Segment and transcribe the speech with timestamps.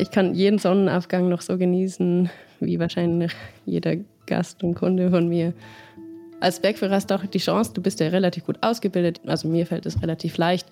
[0.00, 2.30] Ich kann jeden Sonnenaufgang noch so genießen,
[2.60, 3.32] wie wahrscheinlich
[3.66, 5.52] jeder Gast und Kunde von mir.
[6.40, 9.20] Als Bergführer hast du auch die Chance, du bist ja relativ gut ausgebildet.
[9.26, 10.66] Also mir fällt es relativ leicht,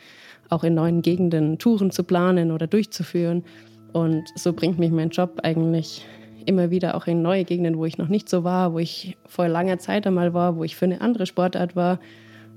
[0.48, 3.44] auch in neuen Gegenden Touren zu planen oder durchzuführen.
[3.92, 6.06] Und so bringt mich mein Job eigentlich
[6.46, 9.46] immer wieder auch in neue Gegenden, wo ich noch nicht so war, wo ich vor
[9.46, 12.00] langer Zeit einmal war, wo ich für eine andere Sportart war.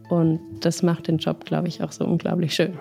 [0.09, 2.77] Und das macht den Job, glaube ich, auch so unglaublich schön.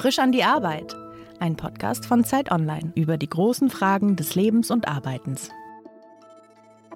[0.00, 0.96] Frisch an die Arbeit.
[1.40, 5.50] Ein Podcast von Zeit Online über die großen Fragen des Lebens und Arbeitens.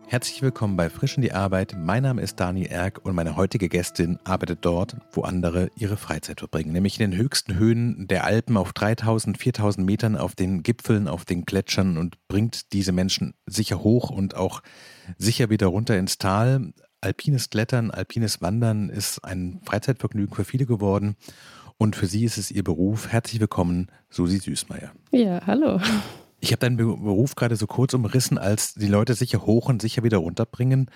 [0.07, 1.77] Herzlich willkommen bei Frisch in die Arbeit.
[1.77, 6.39] Mein Name ist Daniel Erck und meine heutige Gästin arbeitet dort, wo andere ihre Freizeit
[6.39, 11.07] verbringen, nämlich in den höchsten Höhen der Alpen auf 3000, 4000 Metern, auf den Gipfeln,
[11.07, 14.63] auf den Gletschern und bringt diese Menschen sicher hoch und auch
[15.19, 16.73] sicher wieder runter ins Tal.
[17.03, 21.17] Alpines Klettern, alpines Wandern ist ein Freizeitvergnügen für viele geworden
[21.79, 23.09] und für sie ist es ihr Beruf.
[23.09, 24.93] Herzlich willkommen, Susi Süßmeier.
[25.13, 25.81] Ja, hallo.
[26.41, 30.03] Ich habe deinen Beruf gerade so kurz umrissen, als die Leute sicher hoch und sicher
[30.03, 30.91] wieder runterbringen.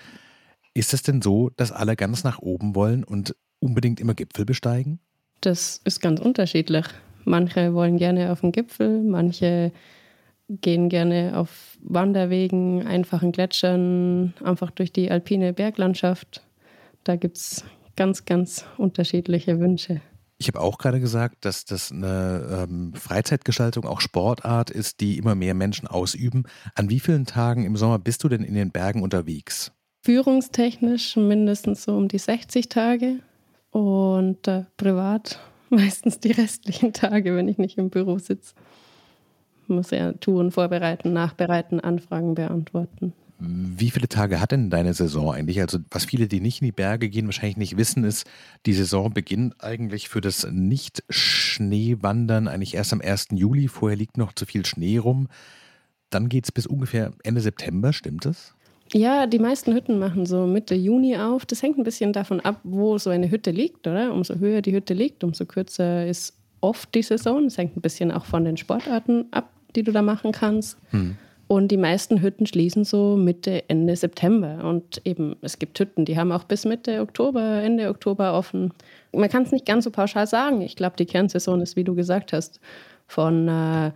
[0.73, 4.99] Ist es denn so, dass alle ganz nach oben wollen und unbedingt immer Gipfel besteigen?
[5.41, 6.85] Das ist ganz unterschiedlich.
[7.25, 9.71] Manche wollen gerne auf den Gipfel, manche
[10.49, 16.43] gehen gerne auf Wanderwegen, einfachen Gletschern, einfach durch die alpine Berglandschaft.
[17.03, 17.63] Da gibt es
[17.95, 20.01] ganz, ganz unterschiedliche Wünsche.
[20.41, 25.35] Ich habe auch gerade gesagt, dass das eine ähm, Freizeitgestaltung, auch Sportart ist, die immer
[25.35, 26.43] mehr Menschen ausüben.
[26.75, 29.73] An wie vielen Tagen im Sommer bist du denn in den Bergen unterwegs?
[30.01, 33.19] Führungstechnisch mindestens so um die 60 Tage
[33.71, 38.55] und äh, privat meistens die restlichen Tage, wenn ich nicht im Büro sitze.
[39.67, 43.13] Muss ja Touren vorbereiten, nachbereiten, Anfragen beantworten.
[43.41, 45.61] Wie viele Tage hat denn deine Saison eigentlich?
[45.61, 48.27] Also was viele, die nicht in die Berge gehen, wahrscheinlich nicht wissen, ist,
[48.65, 53.27] die Saison beginnt eigentlich für das Nicht-Schneewandern eigentlich erst am 1.
[53.31, 53.69] Juli.
[53.69, 55.29] Vorher liegt noch zu viel Schnee rum.
[56.09, 58.55] Dann geht es bis ungefähr Ende September, stimmt das?
[58.93, 61.45] Ja, die meisten Hütten machen so Mitte Juni auf.
[61.45, 64.11] Das hängt ein bisschen davon ab, wo so eine Hütte liegt, oder?
[64.13, 67.45] Umso höher die Hütte liegt, umso kürzer ist oft die Saison.
[67.45, 70.77] Das hängt ein bisschen auch von den Sportarten ab, die du da machen kannst.
[70.89, 71.17] Hm.
[71.51, 74.63] Und die meisten Hütten schließen so Mitte, Ende September.
[74.63, 78.71] Und eben, es gibt Hütten, die haben auch bis Mitte Oktober, Ende Oktober offen.
[79.13, 80.61] Man kann es nicht ganz so pauschal sagen.
[80.61, 82.59] Ich glaube, die Kernsaison ist, wie du gesagt hast,
[83.07, 83.91] von äh,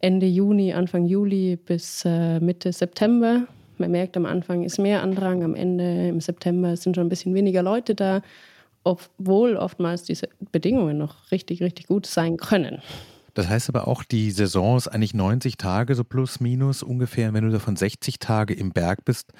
[0.00, 3.46] Ende Juni, Anfang Juli bis äh, Mitte September.
[3.78, 7.34] Man merkt, am Anfang ist mehr Andrang, am Ende im September sind schon ein bisschen
[7.34, 8.20] weniger Leute da,
[8.82, 12.82] obwohl oftmals diese Bedingungen noch richtig, richtig gut sein können.
[13.34, 17.32] Das heißt aber auch, die Saison ist eigentlich 90 Tage, so plus minus ungefähr.
[17.32, 19.32] Wenn du davon 60 Tage im Berg bist,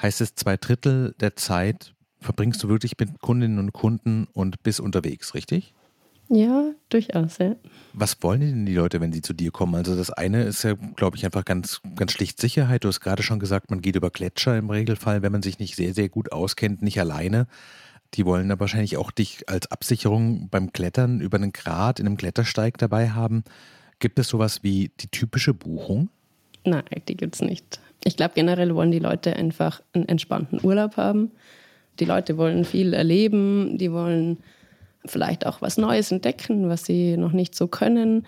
[0.00, 4.80] heißt es zwei Drittel der Zeit verbringst du wirklich mit Kundinnen und Kunden und bist
[4.80, 5.74] unterwegs, richtig?
[6.30, 7.54] Ja, durchaus, ja.
[7.92, 9.74] Was wollen denn die Leute, wenn sie zu dir kommen?
[9.74, 12.84] Also das eine ist ja, glaube ich, einfach ganz, ganz schlicht Sicherheit.
[12.84, 15.76] Du hast gerade schon gesagt, man geht über Gletscher im Regelfall, wenn man sich nicht
[15.76, 17.46] sehr, sehr gut auskennt, nicht alleine.
[18.14, 22.16] Die wollen aber wahrscheinlich auch dich als Absicherung beim Klettern über einen Grat in einem
[22.16, 23.44] Klettersteig dabei haben.
[23.98, 26.08] Gibt es sowas wie die typische Buchung?
[26.64, 27.80] Nein, die gibt es nicht.
[28.04, 31.32] Ich glaube, generell wollen die Leute einfach einen entspannten Urlaub haben.
[32.00, 34.38] Die Leute wollen viel erleben, die wollen
[35.04, 38.26] vielleicht auch was Neues entdecken, was sie noch nicht so können.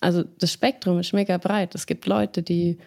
[0.00, 1.74] Also das Spektrum ist mega breit.
[1.74, 2.78] Es gibt Leute, die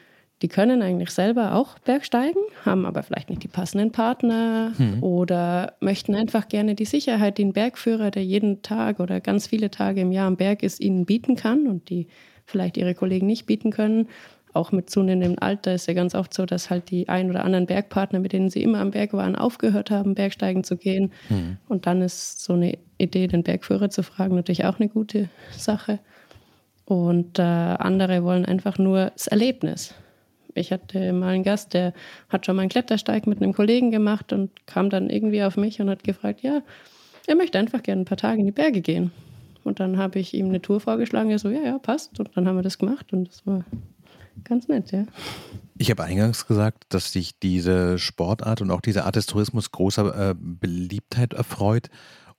[0.42, 5.02] die können eigentlich selber auch Bergsteigen, haben aber vielleicht nicht die passenden Partner hm.
[5.02, 9.72] oder möchten einfach gerne die Sicherheit, die ein Bergführer, der jeden Tag oder ganz viele
[9.72, 12.08] Tage im Jahr am Berg ist, ihnen bieten kann und die
[12.46, 14.10] vielleicht ihre Kollegen nicht bieten können.
[14.54, 17.66] Auch mit zunehmendem Alter ist ja ganz oft so, dass halt die ein oder anderen
[17.66, 21.12] Bergpartner, mit denen sie immer am Berg waren, aufgehört haben, Bergsteigen zu gehen.
[21.30, 21.58] Hm.
[21.68, 26.00] Und dann ist so eine Idee, den Bergführer zu fragen, natürlich auch eine gute Sache.
[26.86, 29.94] Und äh, andere wollen einfach nur das Erlebnis.
[30.56, 31.94] Ich hatte mal einen Gast, der
[32.30, 35.80] hat schon mal einen Klettersteig mit einem Kollegen gemacht und kam dann irgendwie auf mich
[35.82, 36.62] und hat gefragt, ja,
[37.28, 39.12] er möchte einfach gerne ein paar Tage in die Berge gehen.
[39.64, 42.20] Und dann habe ich ihm eine Tour vorgeschlagen, er so, ja, ja, passt.
[42.20, 43.66] Und dann haben wir das gemacht und das war
[44.44, 45.06] ganz nett, ja.
[45.78, 50.32] Ich habe eingangs gesagt, dass sich diese Sportart und auch diese Art des Tourismus großer
[50.32, 51.90] äh, Beliebtheit erfreut.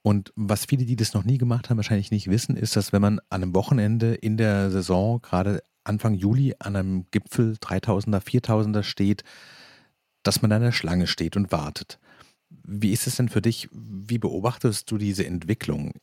[0.01, 3.01] Und was viele, die das noch nie gemacht haben, wahrscheinlich nicht wissen, ist, dass wenn
[3.01, 8.83] man an einem Wochenende in der Saison gerade Anfang Juli an einem Gipfel 3000er, 4000er
[8.83, 9.23] steht,
[10.23, 11.99] dass man da in der Schlange steht und wartet.
[12.49, 13.69] Wie ist es denn für dich?
[13.71, 15.93] Wie beobachtest du diese Entwicklung?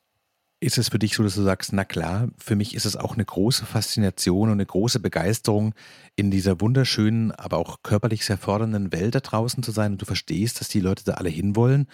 [0.60, 3.14] Ist es für dich so, dass du sagst, na klar, für mich ist es auch
[3.14, 5.74] eine große Faszination und eine große Begeisterung,
[6.16, 10.06] in dieser wunderschönen, aber auch körperlich sehr fordernden Welt da draußen zu sein und du
[10.06, 11.86] verstehst, dass die Leute da alle hinwollen?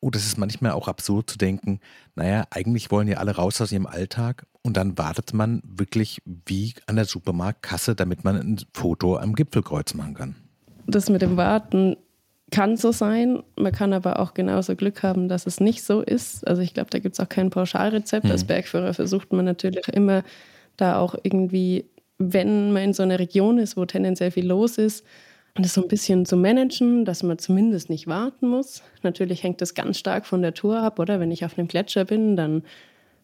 [0.00, 1.80] oder es ist manchmal auch absurd zu denken,
[2.14, 6.74] naja, eigentlich wollen ja alle raus aus ihrem Alltag und dann wartet man wirklich wie
[6.86, 10.34] an der Supermarktkasse, damit man ein Foto am Gipfelkreuz machen kann.
[10.88, 11.96] Das mit dem Warten
[12.50, 13.44] kann so sein.
[13.56, 16.46] Man kann aber auch genauso Glück haben, dass es nicht so ist.
[16.46, 18.24] Also ich glaube, da gibt es auch kein Pauschalrezept.
[18.24, 18.32] Hm.
[18.32, 20.24] Als Bergführer versucht man natürlich immer
[20.76, 21.86] da auch irgendwie,
[22.18, 25.04] wenn man in so einer Region ist, wo tendenziell viel los ist,
[25.54, 28.82] das so ein bisschen zu managen, dass man zumindest nicht warten muss.
[29.02, 31.20] Natürlich hängt das ganz stark von der Tour ab, oder?
[31.20, 32.62] Wenn ich auf einem Gletscher bin, dann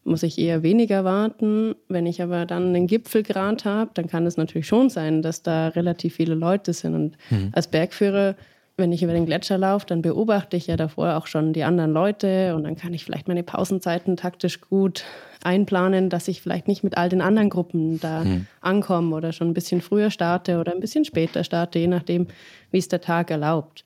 [0.04, 1.74] muss ich eher weniger warten.
[1.88, 5.68] Wenn ich aber dann einen Gipfelgrad habe, dann kann es natürlich schon sein, dass da
[5.68, 6.94] relativ viele Leute sind.
[6.94, 7.50] Und mhm.
[7.52, 8.34] als Bergführer
[8.76, 11.92] wenn ich über den Gletscher laufe, dann beobachte ich ja davor auch schon die anderen
[11.92, 15.04] Leute und dann kann ich vielleicht meine Pausenzeiten taktisch gut
[15.44, 18.46] einplanen, dass ich vielleicht nicht mit all den anderen Gruppen da hm.
[18.60, 22.28] ankomme oder schon ein bisschen früher starte oder ein bisschen später starte, je nachdem,
[22.70, 23.84] wie es der Tag erlaubt.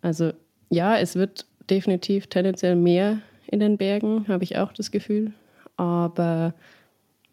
[0.00, 0.32] Also
[0.70, 3.18] ja, es wird definitiv tendenziell mehr
[3.50, 5.32] in den Bergen, habe ich auch das Gefühl.
[5.76, 6.54] Aber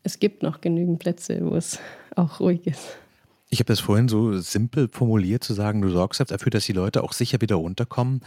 [0.03, 1.79] es gibt noch genügend Plätze, wo es
[2.15, 2.97] auch ruhig ist.
[3.50, 7.03] Ich habe das vorhin so simpel formuliert, zu sagen, du sorgst dafür, dass die Leute
[7.03, 8.21] auch sicher wieder runterkommen.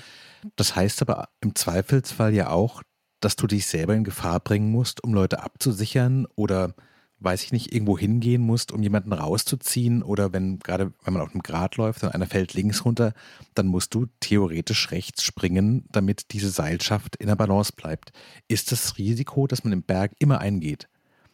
[0.56, 2.82] Das heißt aber im Zweifelsfall ja auch,
[3.20, 6.74] dass du dich selber in Gefahr bringen musst, um Leute abzusichern oder
[7.20, 11.32] weiß ich nicht, irgendwo hingehen musst, um jemanden rauszuziehen oder wenn gerade, wenn man auf
[11.32, 13.12] einem Grat läuft und einer fällt links runter,
[13.54, 18.12] dann musst du theoretisch rechts springen, damit diese Seilschaft in der Balance bleibt.
[18.46, 20.88] Ist das Risiko, das man im Berg immer eingeht,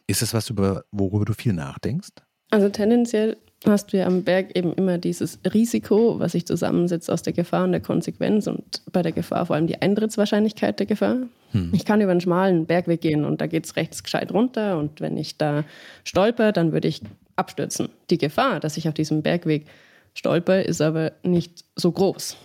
[0.07, 2.09] ist es was, über, worüber du viel nachdenkst?
[2.51, 7.23] Also tendenziell hast du ja am Berg eben immer dieses Risiko, was sich zusammensetzt aus
[7.23, 11.17] der Gefahr und der Konsequenz und bei der Gefahr vor allem die Eintrittswahrscheinlichkeit der Gefahr.
[11.55, 11.71] Hm.
[11.73, 14.99] Ich kann über einen schmalen Bergweg gehen und da geht es rechts gescheit runter und
[14.99, 15.63] wenn ich da
[16.03, 17.01] stolper, dann würde ich
[17.37, 17.87] abstürzen.
[18.09, 19.65] Die Gefahr, dass ich auf diesem Bergweg
[20.13, 22.35] stolper, ist aber nicht so groß,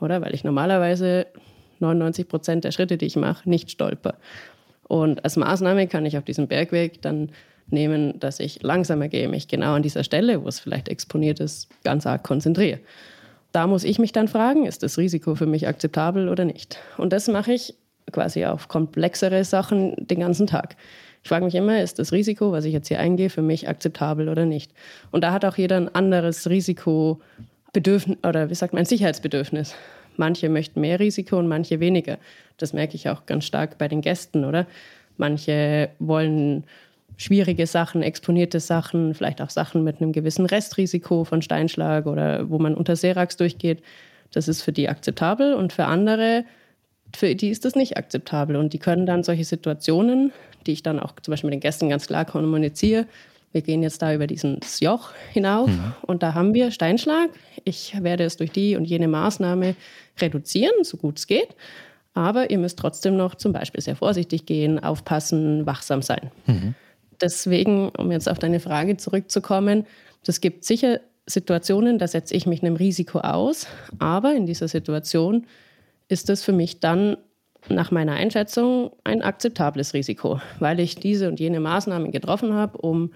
[0.00, 0.20] oder?
[0.20, 1.26] Weil ich normalerweise
[1.80, 4.18] 99 Prozent der Schritte, die ich mache, nicht stolper.
[4.86, 7.30] Und als Maßnahme kann ich auf diesem Bergweg dann
[7.68, 11.70] nehmen, dass ich langsamer gehe, mich genau an dieser Stelle, wo es vielleicht exponiert ist,
[11.84, 12.80] ganz arg konzentriere.
[13.52, 16.78] Da muss ich mich dann fragen, ist das Risiko für mich akzeptabel oder nicht?
[16.98, 17.74] Und das mache ich
[18.10, 20.76] quasi auf komplexere Sachen den ganzen Tag.
[21.22, 24.28] Ich frage mich immer, ist das Risiko, was ich jetzt hier eingehe, für mich akzeptabel
[24.28, 24.72] oder nicht?
[25.12, 29.74] Und da hat auch jeder ein anderes Risikobedürfnis oder wie sagt man, ein Sicherheitsbedürfnis.
[30.16, 32.18] Manche möchten mehr Risiko und manche weniger.
[32.56, 34.66] Das merke ich auch ganz stark bei den Gästen, oder?
[35.16, 36.64] Manche wollen
[37.16, 42.58] schwierige Sachen, exponierte Sachen, vielleicht auch Sachen mit einem gewissen Restrisiko von Steinschlag oder wo
[42.58, 43.82] man unter Serax durchgeht.
[44.32, 46.44] Das ist für die akzeptabel und für andere,
[47.16, 48.56] für die ist das nicht akzeptabel.
[48.56, 50.32] Und die können dann solche Situationen,
[50.66, 53.06] die ich dann auch zum Beispiel mit den Gästen ganz klar kommuniziere,
[53.52, 55.92] wir gehen jetzt da über dieses Joch hinauf mhm.
[56.06, 57.28] und da haben wir Steinschlag.
[57.64, 59.74] Ich werde es durch die und jene Maßnahme
[60.18, 61.48] reduzieren, so gut es geht.
[62.14, 66.30] Aber ihr müsst trotzdem noch zum Beispiel sehr vorsichtig gehen, aufpassen, wachsam sein.
[66.46, 66.74] Mhm
[67.22, 69.86] deswegen, um jetzt auf deine Frage zurückzukommen,
[70.26, 73.66] es gibt sicher Situationen, da setze ich mich einem Risiko aus,
[73.98, 75.46] aber in dieser Situation
[76.12, 77.16] ist es für mich dann
[77.68, 83.12] nach meiner Einschätzung ein akzeptables Risiko, weil ich diese und jene Maßnahmen getroffen habe, um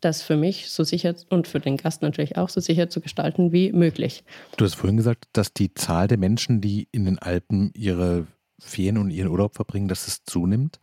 [0.00, 3.52] das für mich so sicher und für den Gast natürlich auch so sicher zu gestalten
[3.52, 4.24] wie möglich.
[4.58, 8.26] Du hast vorhin gesagt, dass die Zahl der Menschen, die in den Alpen ihre
[8.60, 10.80] Ferien und ihren Urlaub verbringen, dass es zunimmt.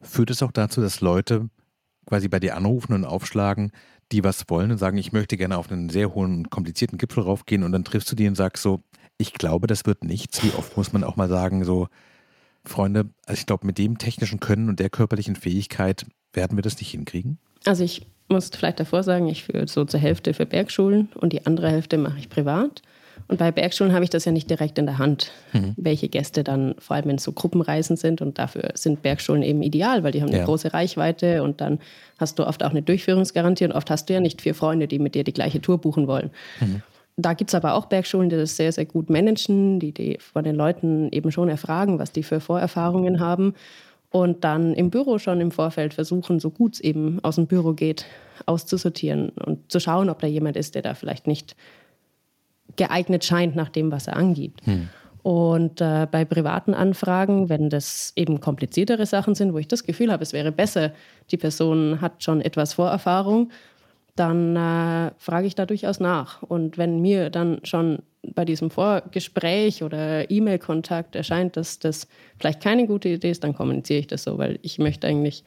[0.00, 1.50] Führt es auch dazu, dass Leute
[2.06, 3.72] quasi bei dir anrufen und aufschlagen,
[4.12, 7.62] die was wollen und sagen, ich möchte gerne auf einen sehr hohen komplizierten Gipfel raufgehen
[7.62, 8.80] und dann triffst du die und sagst so,
[9.18, 10.42] ich glaube, das wird nichts.
[10.42, 11.88] Wie oft muss man auch mal sagen, so,
[12.64, 16.78] Freunde, also ich glaube, mit dem technischen Können und der körperlichen Fähigkeit werden wir das
[16.78, 17.38] nicht hinkriegen?
[17.64, 21.46] Also ich muss vielleicht davor sagen, ich führe so zur Hälfte für Bergschulen und die
[21.46, 22.82] andere Hälfte mache ich privat.
[23.28, 25.72] Und bei Bergschulen habe ich das ja nicht direkt in der Hand, mhm.
[25.76, 29.62] welche Gäste dann, vor allem wenn es so Gruppenreisen sind, und dafür sind Bergschulen eben
[29.62, 30.44] ideal, weil die haben eine ja.
[30.44, 31.78] große Reichweite und dann
[32.18, 34.98] hast du oft auch eine Durchführungsgarantie und oft hast du ja nicht vier Freunde, die
[34.98, 36.30] mit dir die gleiche Tour buchen wollen.
[36.60, 36.82] Mhm.
[37.16, 40.42] Da gibt es aber auch Bergschulen, die das sehr, sehr gut managen, die, die von
[40.42, 43.54] den Leuten eben schon erfragen, was die für Vorerfahrungen haben
[44.10, 47.72] und dann im Büro schon im Vorfeld versuchen, so gut es eben aus dem Büro
[47.72, 48.06] geht,
[48.46, 51.56] auszusortieren und zu schauen, ob da jemand ist, der da vielleicht nicht
[52.76, 54.64] geeignet scheint nach dem, was er angibt.
[54.66, 54.88] Hm.
[55.24, 60.12] Und äh, bei privaten Anfragen, wenn das eben kompliziertere Sachen sind, wo ich das Gefühl
[60.12, 60.92] habe, es wäre besser,
[61.30, 63.50] die Person hat schon etwas Vorerfahrung,
[64.16, 66.42] dann äh, frage ich da durchaus nach.
[66.42, 68.00] Und wenn mir dann schon
[68.34, 74.00] bei diesem Vorgespräch oder E-Mail-Kontakt erscheint, dass das vielleicht keine gute Idee ist, dann kommuniziere
[74.00, 75.44] ich das so, weil ich möchte eigentlich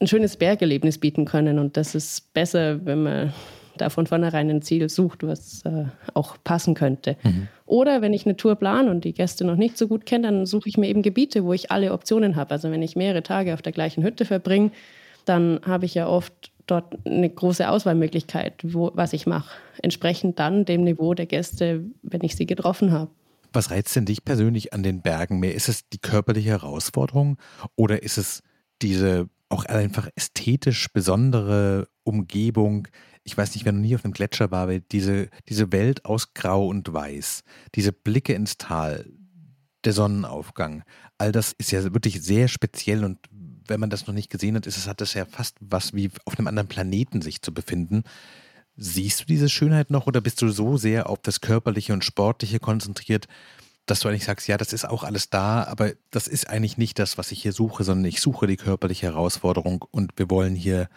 [0.00, 1.58] ein schönes Bergerlebnis bieten können.
[1.58, 3.32] Und das ist besser, wenn man
[3.76, 5.84] da von vornherein ein Ziel sucht, was äh,
[6.14, 7.16] auch passen könnte.
[7.22, 7.48] Mhm.
[7.66, 10.46] Oder wenn ich eine Tour plane und die Gäste noch nicht so gut kenne, dann
[10.46, 12.50] suche ich mir eben Gebiete, wo ich alle Optionen habe.
[12.52, 14.72] Also wenn ich mehrere Tage auf der gleichen Hütte verbringe,
[15.24, 19.56] dann habe ich ja oft dort eine große Auswahlmöglichkeit, wo, was ich mache.
[19.82, 23.10] Entsprechend dann dem Niveau der Gäste, wenn ich sie getroffen habe.
[23.52, 25.54] Was reizt denn dich persönlich an den Bergen mehr?
[25.54, 27.38] Ist es die körperliche Herausforderung
[27.76, 28.42] oder ist es
[28.82, 32.88] diese auch einfach ästhetisch besondere Umgebung?
[33.24, 36.34] Ich weiß nicht, wer noch nie auf einem Gletscher war, aber diese, diese Welt aus
[36.34, 37.42] Grau und Weiß,
[37.74, 39.06] diese Blicke ins Tal,
[39.84, 40.82] der Sonnenaufgang,
[41.16, 43.18] all das ist ja wirklich sehr speziell und
[43.68, 46.10] wenn man das noch nicht gesehen hat, ist es, hat das ja fast was wie
[46.24, 48.04] auf einem anderen Planeten sich zu befinden.
[48.76, 52.60] Siehst du diese Schönheit noch oder bist du so sehr auf das Körperliche und Sportliche
[52.60, 53.26] konzentriert,
[53.86, 56.98] dass du eigentlich sagst, ja, das ist auch alles da, aber das ist eigentlich nicht
[56.98, 60.88] das, was ich hier suche, sondern ich suche die körperliche Herausforderung und wir wollen hier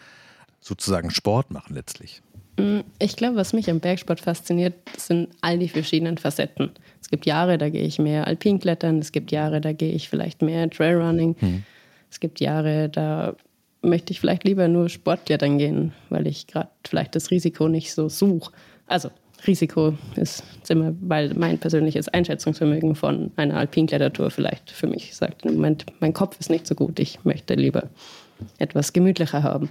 [0.60, 2.22] sozusagen Sport machen letztlich.
[2.58, 6.70] Mm, ich glaube, was mich am Bergsport fasziniert, sind all die verschiedenen Facetten.
[7.00, 10.42] Es gibt Jahre, da gehe ich mehr Alpinklettern, es gibt Jahre, da gehe ich vielleicht
[10.42, 11.34] mehr Trailrunning.
[11.38, 11.64] Hm.
[12.12, 13.34] Es gibt Jahre, da
[13.80, 18.10] möchte ich vielleicht lieber nur Sportklettern gehen, weil ich gerade vielleicht das Risiko nicht so
[18.10, 18.52] suche.
[18.86, 19.08] Also
[19.46, 25.54] Risiko ist immer, weil mein persönliches Einschätzungsvermögen von einer Alpinklettertour vielleicht für mich sagt, im
[25.54, 27.84] Moment, mein Kopf ist nicht so gut, ich möchte lieber
[28.58, 29.70] etwas gemütlicher haben.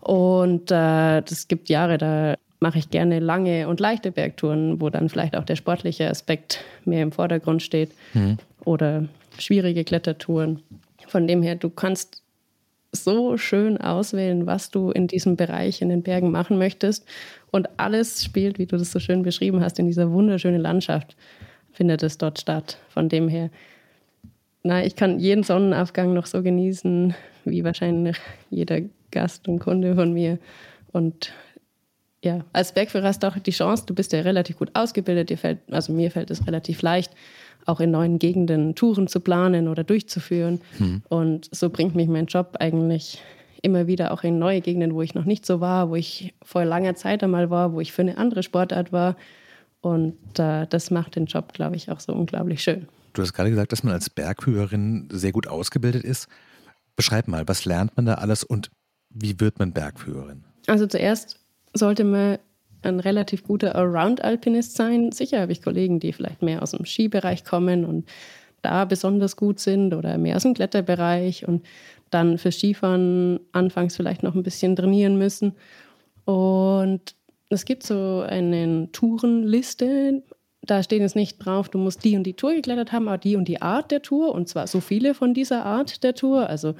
[0.00, 5.08] Und äh, es gibt Jahre, da mache ich gerne lange und leichte Bergtouren, wo dann
[5.08, 7.92] vielleicht auch der sportliche Aspekt mehr im Vordergrund steht.
[8.12, 8.38] Mhm.
[8.64, 9.04] Oder
[9.38, 10.64] schwierige Klettertouren.
[11.10, 12.22] Von dem her, du kannst
[12.92, 17.06] so schön auswählen, was du in diesem Bereich in den Bergen machen möchtest.
[17.50, 21.16] Und alles spielt, wie du das so schön beschrieben hast, in dieser wunderschönen Landschaft
[21.72, 22.78] findet es dort statt.
[22.88, 23.50] Von dem her,
[24.62, 27.14] na, ich kann jeden Sonnenaufgang noch so genießen,
[27.44, 28.16] wie wahrscheinlich
[28.50, 30.38] jeder Gast und Kunde von mir.
[30.92, 31.32] Und
[32.22, 35.38] ja, als Bergführer hast du auch die Chance, du bist ja relativ gut ausgebildet, dir
[35.38, 37.12] fällt, also mir fällt es relativ leicht,
[37.66, 40.60] auch in neuen Gegenden Touren zu planen oder durchzuführen.
[40.78, 41.02] Hm.
[41.08, 43.22] Und so bringt mich mein Job eigentlich
[43.62, 46.64] immer wieder auch in neue Gegenden, wo ich noch nicht so war, wo ich vor
[46.64, 49.16] langer Zeit einmal war, wo ich für eine andere Sportart war.
[49.80, 52.86] Und äh, das macht den Job, glaube ich, auch so unglaublich schön.
[53.12, 56.28] Du hast gerade gesagt, dass man als Bergführerin sehr gut ausgebildet ist.
[56.96, 58.70] Beschreib mal, was lernt man da alles und
[59.08, 60.44] wie wird man Bergführerin?
[60.66, 61.40] Also zuerst
[61.74, 62.38] sollte man
[62.82, 65.12] ein relativ guter Allround-Alpinist sein.
[65.12, 68.08] Sicher habe ich Kollegen, die vielleicht mehr aus dem Skibereich kommen und
[68.62, 71.64] da besonders gut sind oder mehr aus dem Kletterbereich und
[72.10, 75.54] dann für Skifahren anfangs vielleicht noch ein bisschen trainieren müssen.
[76.24, 77.14] Und
[77.48, 80.22] es gibt so eine Tourenliste.
[80.62, 83.36] Da steht jetzt nicht drauf, du musst die und die Tour geklettert haben, aber die
[83.36, 86.48] und die Art der Tour und zwar so viele von dieser Art der Tour.
[86.48, 86.74] Also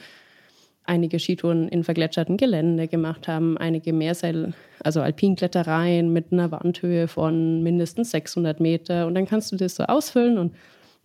[0.91, 7.63] einige Skitouren in vergletscherten Gelände gemacht haben, einige Meerseil, also Alpinklettereien mit einer Wandhöhe von
[7.63, 9.07] mindestens 600 Meter.
[9.07, 10.55] Und dann kannst du das so ausfüllen und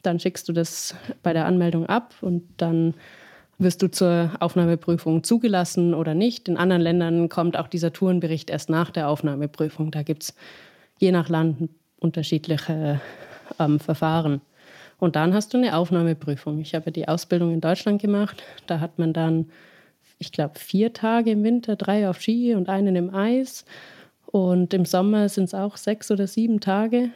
[0.02, 2.96] dann schickst du das bei der Anmeldung ab und dann
[3.58, 6.50] wirst du zur Aufnahmeprüfung zugelassen oder nicht.
[6.50, 9.92] In anderen Ländern kommt auch dieser Tourenbericht erst nach der Aufnahmeprüfung.
[9.92, 10.36] Da gibt es
[11.00, 13.00] je nach Land unterschiedliche
[13.60, 14.42] ähm, Verfahren.
[14.98, 16.60] Und dann hast du eine Aufnahmeprüfung.
[16.60, 18.44] Ich habe die Ausbildung in Deutschland gemacht.
[18.68, 19.50] Da hat man dann,
[20.18, 23.66] ich glaube, vier Tage im Winter, drei auf Ski und einen im Eis.
[24.28, 27.10] Und im Sommer sind es auch sechs oder sieben Tage,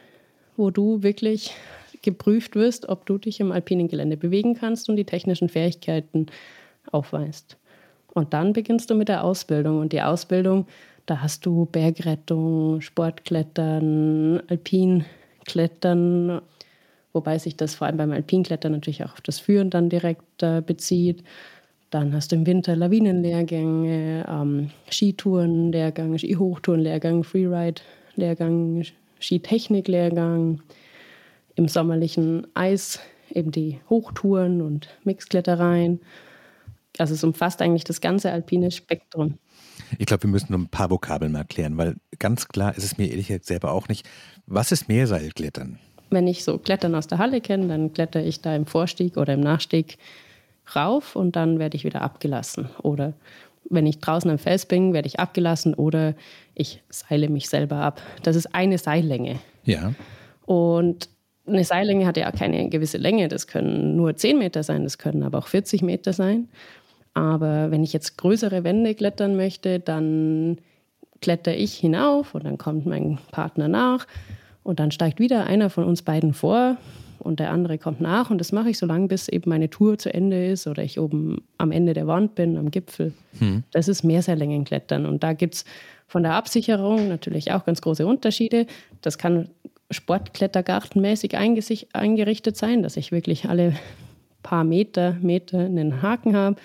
[0.56, 1.54] wo du wirklich
[2.02, 6.26] geprüft wirst, ob du dich im alpinen Gelände bewegen kannst und die technischen Fähigkeiten
[6.90, 7.56] aufweist.
[8.14, 9.80] Und dann beginnst du mit der Ausbildung.
[9.80, 10.66] Und die Ausbildung,
[11.06, 16.40] da hast du Bergrettung, Sportklettern, Alpinklettern,
[17.12, 20.62] wobei sich das vor allem beim Alpinklettern natürlich auch auf das Führen dann direkt äh,
[20.64, 21.22] bezieht.
[21.90, 28.84] Dann hast du im Winter Lawinenlehrgänge, ähm, Skitourenlehrgang, Skihochtourenlehrgang, Freeride-Lehrgang,
[29.18, 30.62] Skitechnik-Lehrgang.
[31.56, 36.00] Im sommerlichen Eis eben die Hochtouren und Mixklettereien.
[36.98, 39.38] Also es umfasst eigentlich das ganze alpine Spektrum.
[39.98, 42.98] Ich glaube, wir müssen nur ein paar Vokabeln mal erklären, weil ganz klar ist es
[42.98, 44.08] mir ehrlich gesagt selber auch nicht.
[44.46, 45.78] Was ist Meerseilklettern?
[46.10, 49.34] wenn ich so Klettern aus der Halle kenne, dann kletter ich da im Vorstieg oder
[49.34, 49.96] im Nachstieg
[50.76, 52.68] rauf und dann werde ich wieder abgelassen.
[52.82, 53.12] Oder
[53.68, 56.14] wenn ich draußen am Fels bin, werde ich abgelassen oder
[56.54, 58.00] ich seile mich selber ab.
[58.22, 59.38] Das ist eine Seillänge.
[59.64, 59.92] Ja.
[60.46, 61.08] Und
[61.46, 63.28] eine Seillänge hat ja keine gewisse Länge.
[63.28, 66.48] Das können nur 10 Meter sein, das können aber auch 40 Meter sein.
[67.14, 70.58] Aber wenn ich jetzt größere Wände klettern möchte, dann
[71.20, 74.06] kletter ich hinauf und dann kommt mein Partner nach
[74.62, 76.76] und dann steigt wieder einer von uns beiden vor,
[77.20, 78.30] und der andere kommt nach.
[78.30, 80.98] Und das mache ich so lange, bis eben meine Tour zu Ende ist oder ich
[80.98, 83.12] oben am Ende der Wand bin, am Gipfel.
[83.38, 83.62] Hm.
[83.70, 85.06] Das ist Mehrseillängenklettern.
[85.06, 85.64] Und da gibt es
[86.06, 88.66] von der Absicherung natürlich auch ganz große Unterschiede.
[89.00, 89.48] Das kann
[89.90, 93.74] sportklettergartenmäßig eingerichtet sein, dass ich wirklich alle
[94.42, 96.56] paar Meter, Meter einen Haken habe.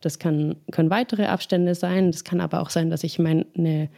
[0.00, 2.10] Das kann, können weitere Abstände sein.
[2.10, 3.88] Das kann aber auch sein, dass ich meine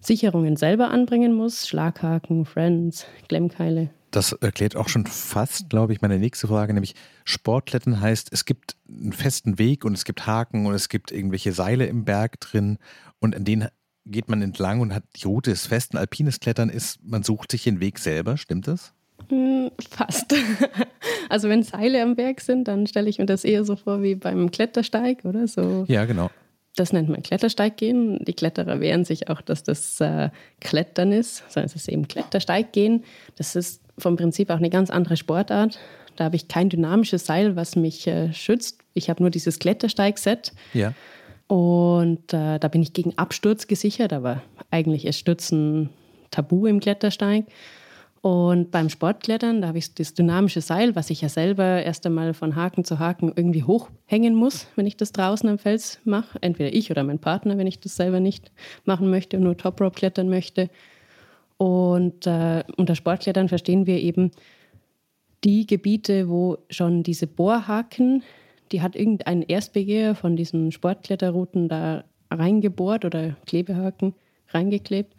[0.00, 1.68] Sicherungen selber anbringen muss.
[1.68, 3.90] Schlaghaken, Friends, Glemmkeile.
[4.12, 8.76] Das erklärt auch schon fast, glaube ich, meine nächste Frage, nämlich Sportklettern heißt, es gibt
[8.86, 12.78] einen festen Weg und es gibt Haken und es gibt irgendwelche Seile im Berg drin
[13.20, 13.68] und an denen
[14.04, 15.94] geht man entlang und hat die Route ist fest.
[15.94, 18.92] Ein alpines Klettern ist, man sucht sich den Weg selber, stimmt das?
[19.28, 20.34] Hm, fast.
[21.28, 24.16] Also wenn Seile am Berg sind, dann stelle ich mir das eher so vor wie
[24.16, 25.86] beim Klettersteig, oder so.
[25.88, 26.30] Ja, genau.
[26.76, 28.18] Das nennt man Klettersteig gehen.
[28.24, 32.72] Die Kletterer wehren sich auch, dass das äh, Klettern ist, sondern es ist eben Klettersteig
[32.72, 33.04] gehen.
[33.36, 35.78] Das ist vom Prinzip auch eine ganz andere Sportart.
[36.16, 38.78] Da habe ich kein dynamisches Seil, was mich äh, schützt.
[38.94, 40.52] Ich habe nur dieses Klettersteig-Set.
[40.72, 40.94] Ja.
[41.46, 45.90] Und äh, da bin ich gegen Absturz gesichert, aber eigentlich ist Stürzen
[46.30, 47.44] tabu im Klettersteig.
[48.22, 52.34] Und beim Sportklettern, da habe ich das dynamische Seil, was ich ja selber erst einmal
[52.34, 56.38] von Haken zu Haken irgendwie hochhängen muss, wenn ich das draußen am Fels mache.
[56.40, 58.52] Entweder ich oder mein Partner, wenn ich das selber nicht
[58.84, 60.70] machen möchte und nur Toprope klettern möchte.
[61.56, 64.30] Und äh, unter Sportklettern verstehen wir eben
[65.42, 68.22] die Gebiete, wo schon diese Bohrhaken,
[68.70, 74.14] die hat irgendein Erstbegeher von diesen Sportkletterrouten da reingebohrt oder Klebehaken
[74.50, 75.12] reingeklebt.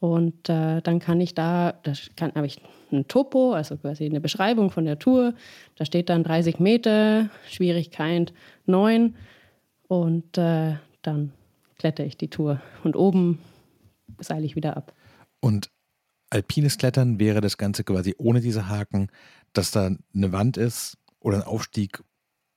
[0.00, 4.20] Und äh, dann kann ich da, da kann, habe ich ein Topo, also quasi eine
[4.20, 5.34] Beschreibung von der Tour.
[5.76, 8.32] Da steht dann 30 Meter, Schwierigkeit
[8.66, 9.14] 9
[9.88, 11.32] und äh, dann
[11.78, 12.62] kletter ich die Tour.
[12.82, 13.40] Und oben
[14.18, 14.94] seile ich wieder ab.
[15.40, 15.70] Und
[16.30, 19.08] alpines Klettern wäre das Ganze quasi ohne diese Haken,
[19.52, 22.02] dass da eine Wand ist oder ein Aufstieg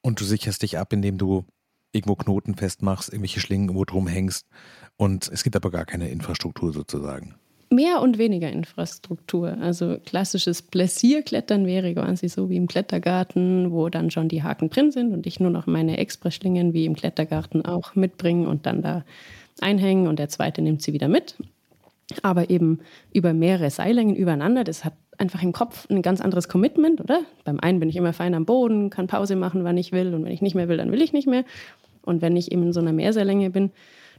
[0.01, 1.45] und du sicherst dich ab, indem du
[1.93, 4.47] irgendwo Knoten festmachst, irgendwelche Schlingen irgendwo drum hängst
[4.97, 7.35] und es gibt aber gar keine Infrastruktur sozusagen.
[7.69, 9.57] Mehr und weniger Infrastruktur.
[9.59, 14.91] Also klassisches Pläsierklettern wäre quasi so wie im Klettergarten, wo dann schon die Haken drin
[14.91, 19.03] sind und ich nur noch meine Expressschlingen wie im Klettergarten auch mitbringe und dann da
[19.59, 21.35] einhängen und der zweite nimmt sie wieder mit.
[22.21, 22.79] Aber eben
[23.11, 27.21] über mehrere Seillängen übereinander, das hat einfach im Kopf ein ganz anderes Commitment, oder?
[27.43, 30.25] Beim einen bin ich immer fein am Boden, kann Pause machen, wann ich will und
[30.25, 31.43] wenn ich nicht mehr will, dann will ich nicht mehr.
[32.03, 33.71] Und wenn ich eben in so einer Mehrseillänge bin,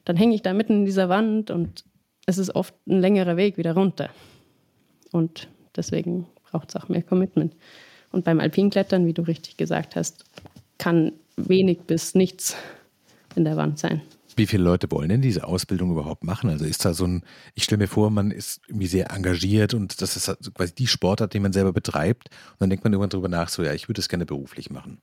[0.04, 1.84] dann hänge ich da mitten in dieser Wand und
[2.26, 4.10] es ist oft ein längerer Weg wieder runter.
[5.12, 7.54] Und deswegen braucht es auch mehr Commitment.
[8.12, 10.24] Und beim Alpinklettern, wie du richtig gesagt hast,
[10.78, 12.56] kann wenig bis nichts
[13.34, 14.02] in der Wand sein.
[14.36, 16.50] Wie viele Leute wollen denn diese Ausbildung überhaupt machen?
[16.50, 17.22] Also ist da so ein,
[17.54, 21.34] ich stelle mir vor, man ist irgendwie sehr engagiert und das ist quasi die Sportart,
[21.34, 22.30] die man selber betreibt.
[22.52, 24.98] Und dann denkt man irgendwann drüber nach, so ja, ich würde es gerne beruflich machen.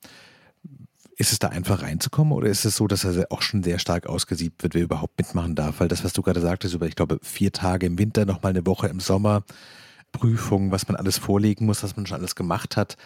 [1.21, 4.07] Ist es da einfach reinzukommen oder ist es so, dass er auch schon sehr stark
[4.07, 5.79] ausgesiebt wird, wer überhaupt mitmachen darf?
[5.79, 8.65] Weil das, was du gerade sagtest, über, ich glaube, vier Tage im Winter, nochmal eine
[8.65, 9.43] Woche im Sommer,
[10.11, 12.97] Prüfungen, was man alles vorlegen muss, was man schon alles gemacht hat,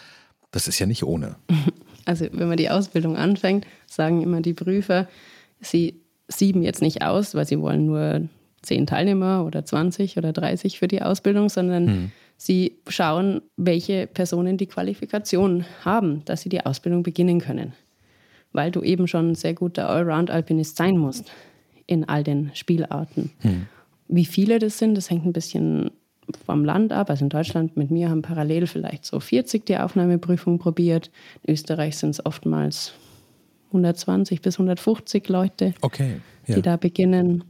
[0.50, 1.36] das ist ja nicht ohne.
[2.06, 5.08] Also wenn man die Ausbildung anfängt, sagen immer die Prüfer,
[5.60, 8.28] sie sieben jetzt nicht aus, weil sie wollen nur
[8.62, 12.12] zehn Teilnehmer oder 20 oder 30 für die Ausbildung, sondern hm.
[12.36, 17.72] sie schauen, welche Personen die Qualifikation haben, dass sie die Ausbildung beginnen können
[18.56, 21.30] weil du eben schon ein sehr guter Allround-Alpinist sein musst
[21.86, 23.30] in all den Spielarten.
[23.40, 23.66] Hm.
[24.08, 25.90] Wie viele das sind, das hängt ein bisschen
[26.44, 27.10] vom Land ab.
[27.10, 31.10] Also in Deutschland mit mir haben parallel vielleicht so 40 die Aufnahmeprüfung probiert.
[31.44, 32.94] In Österreich sind es oftmals
[33.68, 36.56] 120 bis 150 Leute, okay, ja.
[36.56, 37.44] die da beginnen.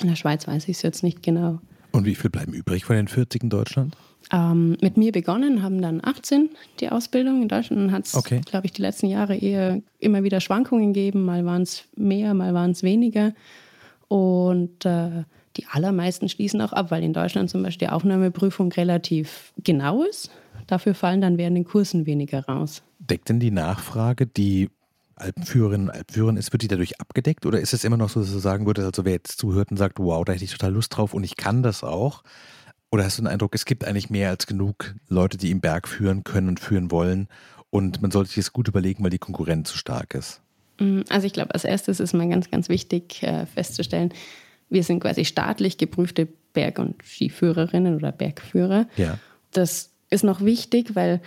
[0.00, 1.60] In der Schweiz weiß ich es jetzt nicht genau.
[1.92, 3.96] Und wie viel bleiben übrig von den 40 in Deutschland?
[4.32, 7.42] Ähm, mit mir begonnen, haben dann 18 die Ausbildung.
[7.42, 8.40] In Deutschland hat es, okay.
[8.44, 11.24] glaube ich, die letzten Jahre eher immer wieder Schwankungen gegeben.
[11.24, 13.32] Mal waren es mehr, mal waren es weniger.
[14.08, 15.24] Und äh,
[15.56, 20.30] die allermeisten schließen auch ab, weil in Deutschland zum Beispiel die Aufnahmeprüfung relativ genau ist.
[20.66, 22.82] Dafür fallen dann während den Kursen weniger raus.
[22.98, 24.68] Deckt denn die Nachfrage, die
[25.16, 28.32] Alpenführerinnen und Alpenführern ist, wird die dadurch abgedeckt oder ist es immer noch so, dass
[28.32, 30.96] du sagen würdest, also wer jetzt zuhört und sagt, wow, da hätte ich total Lust
[30.96, 32.22] drauf und ich kann das auch,
[32.90, 35.88] oder hast du den Eindruck, es gibt eigentlich mehr als genug Leute, die im Berg
[35.88, 37.28] führen können und führen wollen
[37.70, 40.40] und man sollte sich das gut überlegen, weil die Konkurrenz zu stark ist?
[40.78, 44.12] Mm, also ich glaube, als erstes ist mal ganz, ganz wichtig äh, festzustellen,
[44.70, 48.86] wir sind quasi staatlich geprüfte Berg- und Skiführerinnen oder Bergführer.
[48.96, 49.18] Ja.
[49.52, 51.20] Das ist noch wichtig, weil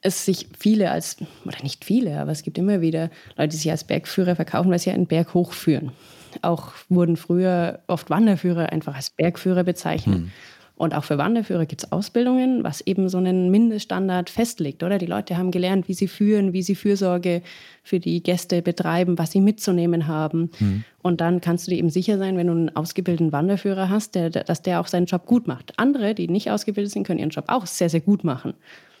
[0.00, 3.70] es sich viele als, oder nicht viele, aber es gibt immer wieder Leute, die sich
[3.70, 5.92] als Bergführer verkaufen, weil sie einen Berg hochführen.
[6.40, 10.16] Auch wurden früher oft Wanderführer einfach als Bergführer bezeichnet.
[10.16, 10.32] Hm.
[10.82, 14.98] Und auch für Wanderführer gibt es Ausbildungen, was eben so einen Mindeststandard festlegt, oder?
[14.98, 17.42] Die Leute haben gelernt, wie sie führen, wie sie Fürsorge
[17.84, 20.50] für die Gäste betreiben, was sie mitzunehmen haben.
[20.58, 20.82] Mhm.
[21.00, 24.30] Und dann kannst du dir eben sicher sein, wenn du einen ausgebildeten Wanderführer hast, der,
[24.30, 25.72] dass der auch seinen Job gut macht.
[25.78, 28.54] Andere, die nicht ausgebildet sind, können ihren Job auch sehr, sehr gut machen.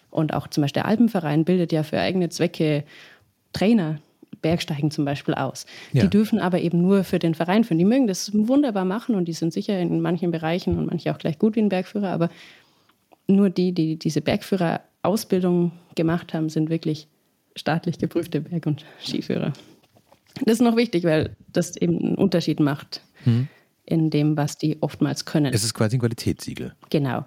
[0.08, 2.84] Und auch zum Beispiel der Alpenverein bildet ja für eigene Zwecke
[3.52, 3.98] Trainer,
[4.40, 5.66] Bergsteigen zum Beispiel aus.
[5.92, 6.02] Ja.
[6.02, 7.78] Die dürfen aber eben nur für den Verein führen.
[7.78, 11.18] Die mögen das wunderbar machen und die sind sicher in manchen Bereichen und manche auch
[11.18, 12.30] gleich gut wie ein Bergführer, aber
[13.26, 17.06] nur die, die diese Bergführerausbildung gemacht haben, sind wirklich
[17.54, 19.52] staatlich geprüfte Berg- und Skiführer.
[20.44, 23.48] Das ist noch wichtig, weil das eben einen Unterschied macht hm.
[23.84, 25.52] in dem, was die oftmals können.
[25.52, 26.74] Es ist quasi ein Qualitätssiegel.
[26.90, 27.24] Genau.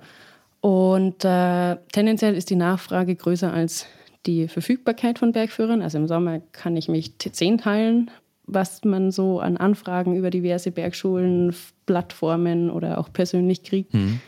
[0.61, 3.85] Und äh, tendenziell ist die Nachfrage größer als
[4.25, 5.81] die Verfügbarkeit von Bergführern.
[5.81, 8.11] Also im Sommer kann ich mich zehn teilen,
[8.45, 13.93] was man so an Anfragen über diverse Bergschulen, Plattformen oder auch persönlich kriegt.
[13.93, 14.19] Mhm.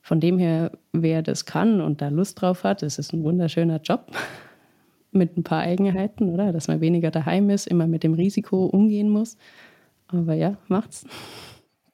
[0.00, 3.80] Von dem her, wer das kann und da Lust drauf hat, das ist ein wunderschöner
[3.80, 4.10] Job
[5.12, 6.52] mit ein paar Eigenheiten, oder?
[6.52, 9.36] Dass man weniger daheim ist, immer mit dem Risiko umgehen muss.
[10.08, 11.04] Aber ja, macht's.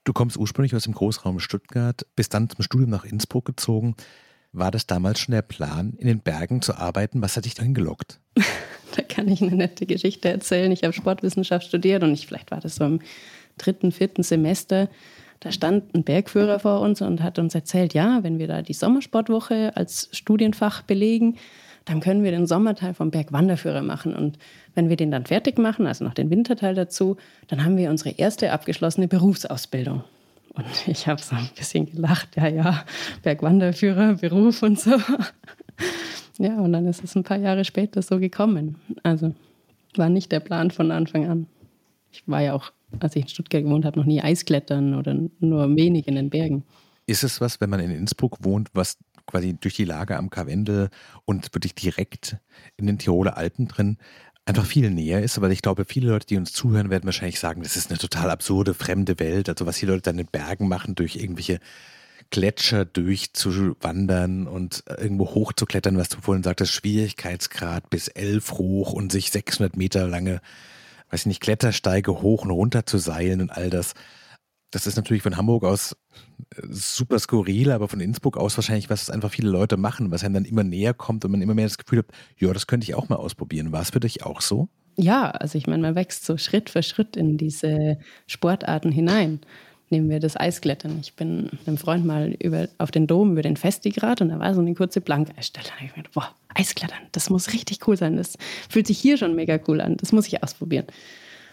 [0.05, 3.95] Du kommst ursprünglich aus dem Großraum Stuttgart, bist dann zum Studium nach Innsbruck gezogen.
[4.53, 7.21] War das damals schon der Plan, in den Bergen zu arbeiten?
[7.21, 8.21] Was hat dich dahin gelockt?
[8.97, 10.73] da kann ich eine nette Geschichte erzählen.
[10.73, 13.01] Ich habe Sportwissenschaft studiert und ich, vielleicht war das so im
[13.59, 14.89] dritten, vierten Semester.
[15.41, 18.73] Da stand ein Bergführer vor uns und hat uns erzählt, ja, wenn wir da die
[18.73, 21.37] Sommersportwoche als Studienfach belegen,
[21.85, 24.15] dann können wir den Sommerteil vom Bergwanderführer machen.
[24.15, 24.39] Und
[24.75, 28.11] wenn wir den dann fertig machen, also noch den Winterteil dazu, dann haben wir unsere
[28.11, 30.05] erste abgeschlossene Berufsausbildung.
[30.59, 32.85] Und ich habe so ein bisschen gelacht, ja, ja,
[33.23, 34.91] Bergwanderführer, Beruf und so.
[36.39, 38.77] Ja, und dann ist es ein paar Jahre später so gekommen.
[39.05, 39.35] Also
[39.97, 41.47] war nicht der Plan von Anfang an.
[42.11, 45.77] Ich war ja auch, als ich in Stuttgart gewohnt habe, noch nie Eisklettern oder nur
[45.77, 46.65] wenig in den Bergen.
[47.07, 50.91] Ist es was, wenn man in Innsbruck wohnt, was quasi durch die Lage am Karwendel
[51.25, 52.37] und wirklich direkt
[52.77, 53.97] in den Tiroler Alpen drin
[54.49, 55.37] einfach viel näher ist.
[55.37, 58.31] Aber ich glaube, viele Leute, die uns zuhören, werden wahrscheinlich sagen, das ist eine total
[58.31, 59.49] absurde, fremde Welt.
[59.49, 61.61] Also was die Leute dann in Bergen machen, durch irgendwelche
[62.31, 69.31] Gletscher durchzuwandern und irgendwo hochzuklettern, was du vorhin sagtest, Schwierigkeitsgrad bis elf hoch und sich
[69.31, 70.41] 600 Meter lange,
[71.11, 73.95] weiß ich nicht, Klettersteige hoch und runter zu seilen und all das.
[74.71, 75.97] Das ist natürlich von Hamburg aus
[76.57, 80.35] äh, super skurril, aber von Innsbruck aus wahrscheinlich, was einfach viele Leute machen, was einem
[80.35, 82.95] dann immer näher kommt und man immer mehr das Gefühl hat, ja, das könnte ich
[82.95, 83.73] auch mal ausprobieren.
[83.73, 84.69] War es für dich auch so?
[84.97, 89.41] Ja, also ich meine, man wächst so Schritt für Schritt in diese Sportarten hinein.
[89.91, 90.99] Nehmen wir das Eisklettern.
[91.01, 94.39] Ich bin mit einem Freund mal über, auf den Dom über den Festigrad und da
[94.39, 95.67] war so eine kurze Blankeisstelle.
[95.67, 98.17] Da habe ich mir gedacht, boah, Eisklettern, das muss richtig cool sein.
[98.17, 98.37] Das
[98.69, 99.97] fühlt sich hier schon mega cool an.
[99.97, 100.85] Das muss ich ausprobieren.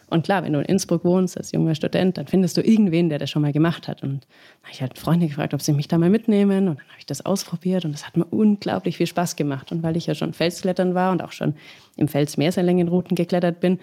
[0.10, 3.18] Und klar, wenn du in Innsbruck wohnst als junger Student, dann findest du irgendwen, der
[3.18, 4.04] das schon mal gemacht hat.
[4.04, 4.28] Und
[4.62, 6.68] habe ich halt Freunde gefragt, ob sie mich da mal mitnehmen.
[6.68, 9.72] Und dann habe ich das ausprobiert und das hat mir unglaublich viel Spaß gemacht.
[9.72, 11.56] Und weil ich ja schon Felsklettern war und auch schon
[11.98, 13.80] im Fels Mehrseillängenrouten geklettert bin,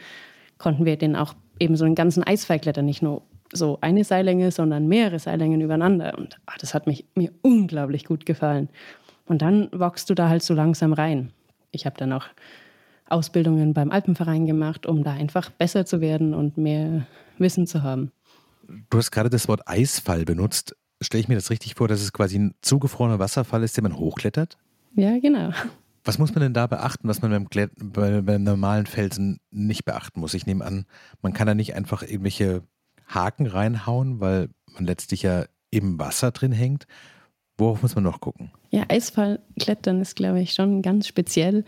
[0.59, 2.85] konnten wir den auch eben so einen ganzen Eisfall klettern.
[2.85, 6.17] Nicht nur so eine Seillänge, sondern mehrere Seillängen übereinander.
[6.17, 8.69] Und ach, das hat mich, mir unglaublich gut gefallen.
[9.27, 11.33] Und dann wachst du da halt so langsam rein.
[11.71, 12.27] Ich habe dann auch
[13.13, 17.07] Ausbildungen beim Alpenverein gemacht, um da einfach besser zu werden und mehr
[17.39, 18.13] Wissen zu haben.
[18.91, 20.77] Du hast gerade das Wort Eisfall benutzt.
[21.01, 23.97] Stelle ich mir das richtig vor, dass es quasi ein zugefrorener Wasserfall ist, den man
[23.97, 24.57] hochklettert?
[24.95, 25.51] Ja, genau.
[26.05, 29.85] Was muss man denn da beachten, was man beim, Klett bei, beim normalen Felsen nicht
[29.85, 30.35] beachten muss?
[30.35, 30.87] Ich nehme an,
[31.23, 32.63] man kann da nicht einfach irgendwelche
[33.07, 36.87] Haken reinhauen, weil man letztlich ja im Wasser drin hängt.
[37.59, 38.51] Worauf muss man noch gucken?
[38.71, 41.65] Ja, Eisfallklettern ist, glaube ich, schon ganz speziell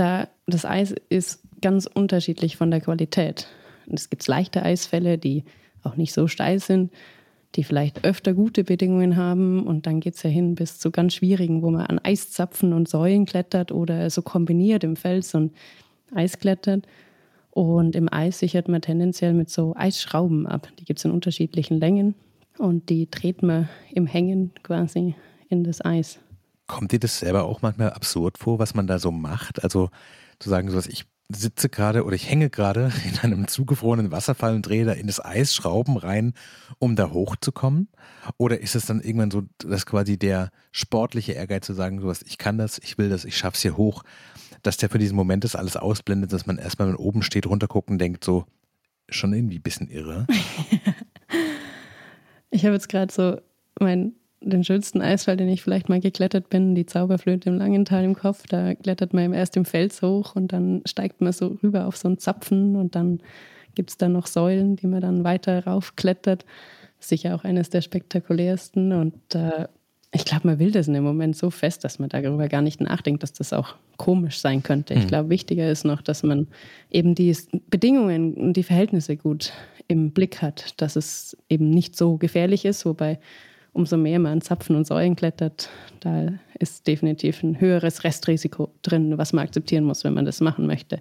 [0.00, 3.46] da das Eis ist ganz unterschiedlich von der Qualität.
[3.90, 5.44] Es gibt leichte Eisfälle, die
[5.82, 6.92] auch nicht so steil sind,
[7.54, 11.14] die vielleicht öfter gute Bedingungen haben und dann geht es ja hin bis zu ganz
[11.14, 15.52] schwierigen, wo man an Eiszapfen und Säulen klettert oder so kombiniert im Fels und
[16.12, 16.86] Eis klettert.
[17.50, 20.68] Und im Eis sichert man tendenziell mit so Eisschrauben ab.
[20.80, 22.16] Die gibt es in unterschiedlichen Längen
[22.58, 25.14] und die dreht man im Hängen quasi
[25.48, 26.18] in das Eis.
[26.66, 29.62] Kommt dir das selber auch manchmal absurd vor, was man da so macht?
[29.62, 29.90] Also
[30.38, 34.54] zu sagen, so was ich sitze gerade oder ich hänge gerade in einem zugefrorenen Wasserfall
[34.54, 36.34] und drehe da in das Eis Schrauben rein,
[36.78, 37.88] um da hochzukommen?
[38.36, 42.38] Oder ist es dann irgendwann so, dass quasi der sportliche Ehrgeiz zu sagen, sowas, ich
[42.38, 44.02] kann das, ich will das, ich schaff's hier hoch,
[44.62, 47.90] dass der für diesen Moment das alles ausblendet, dass man erstmal, wenn oben steht, runterguckt
[47.90, 48.46] und denkt so,
[49.08, 50.26] schon irgendwie ein bisschen irre.
[52.50, 53.40] ich habe jetzt gerade so
[53.78, 54.14] mein
[54.50, 58.46] den schönsten Eisfall, den ich vielleicht mal geklettert bin, die Zauberflöte im Langental im Kopf.
[58.48, 62.08] Da klettert man erst im Fels hoch und dann steigt man so rüber auf so
[62.08, 63.20] einen Zapfen und dann
[63.74, 66.44] gibt es da noch Säulen, die man dann weiter raufklettert.
[66.98, 68.92] Sicher auch eines der spektakulärsten.
[68.92, 69.66] Und äh,
[70.12, 72.80] ich glaube, man will das in dem Moment so fest, dass man darüber gar nicht
[72.80, 74.94] nachdenkt, dass das auch komisch sein könnte.
[74.94, 76.48] Ich glaube, wichtiger ist noch, dass man
[76.90, 77.36] eben die
[77.68, 79.52] Bedingungen und die Verhältnisse gut
[79.88, 83.18] im Blick hat, dass es eben nicht so gefährlich ist, wobei
[83.74, 85.68] umso mehr man an Zapfen und Säulen klettert,
[86.00, 90.66] da ist definitiv ein höheres Restrisiko drin, was man akzeptieren muss, wenn man das machen
[90.66, 91.00] möchte,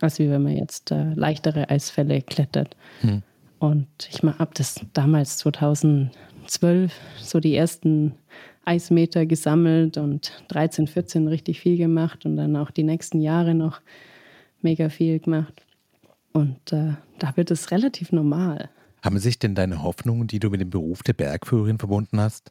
[0.00, 2.76] als wie wenn man jetzt äh, leichtere Eisfälle klettert.
[3.02, 3.22] Mhm.
[3.58, 8.14] Und ich habe das damals 2012 so die ersten
[8.64, 13.80] Eismeter gesammelt und 13, 14 richtig viel gemacht und dann auch die nächsten Jahre noch
[14.62, 15.64] mega viel gemacht.
[16.32, 18.70] Und äh, da wird es relativ normal.
[19.02, 22.50] Haben sich denn deine Hoffnungen, die du mit dem Beruf der Bergführerin verbunden hast,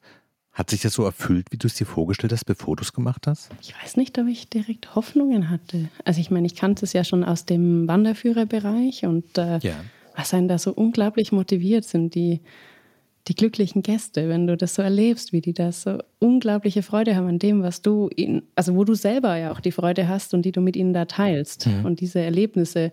[0.52, 3.26] hat sich das so erfüllt, wie du es dir vorgestellt hast, bevor du es gemacht
[3.26, 3.50] hast?
[3.62, 5.90] Ich weiß nicht, ob ich direkt Hoffnungen hatte.
[6.04, 9.76] Also ich meine, ich kannte es ja schon aus dem Wanderführerbereich und äh, ja
[10.16, 12.42] was einen da so unglaublich motiviert, sind die,
[13.28, 17.28] die glücklichen Gäste, wenn du das so erlebst, wie die da so unglaubliche Freude haben
[17.28, 20.44] an dem, was du ihnen, also wo du selber ja auch die Freude hast und
[20.44, 21.68] die du mit ihnen da teilst.
[21.68, 21.86] Mhm.
[21.86, 22.92] Und diese Erlebnisse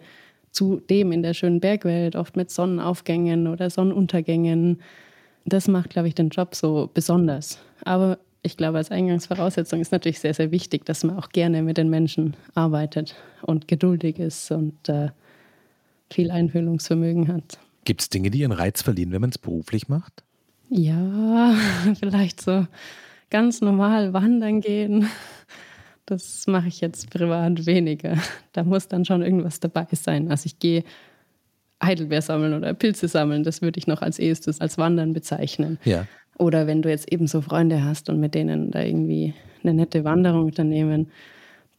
[0.50, 4.80] zu dem in der schönen Bergwelt, oft mit Sonnenaufgängen oder Sonnenuntergängen,
[5.44, 7.58] das macht, glaube ich, den Job so besonders.
[7.84, 11.76] Aber ich glaube, als Eingangsvoraussetzung ist natürlich sehr, sehr wichtig, dass man auch gerne mit
[11.76, 15.08] den Menschen arbeitet und geduldig ist und äh,
[16.10, 17.58] viel Einfühlungsvermögen hat.
[17.84, 20.22] Gibt es Dinge, die ihren Reiz verlieren, wenn man es beruflich macht?
[20.68, 21.54] Ja,
[21.98, 22.66] vielleicht so
[23.30, 25.08] ganz normal wandern gehen.
[26.08, 28.16] Das mache ich jetzt privat weniger.
[28.52, 30.30] Da muss dann schon irgendwas dabei sein.
[30.30, 30.82] Also ich gehe
[31.80, 35.78] Heidelbeer sammeln oder Pilze sammeln, das würde ich noch als erstes als Wandern bezeichnen.
[35.84, 36.06] Ja.
[36.36, 40.02] Oder wenn du jetzt eben so Freunde hast und mit denen da irgendwie eine nette
[40.02, 41.08] Wanderung unternehmen,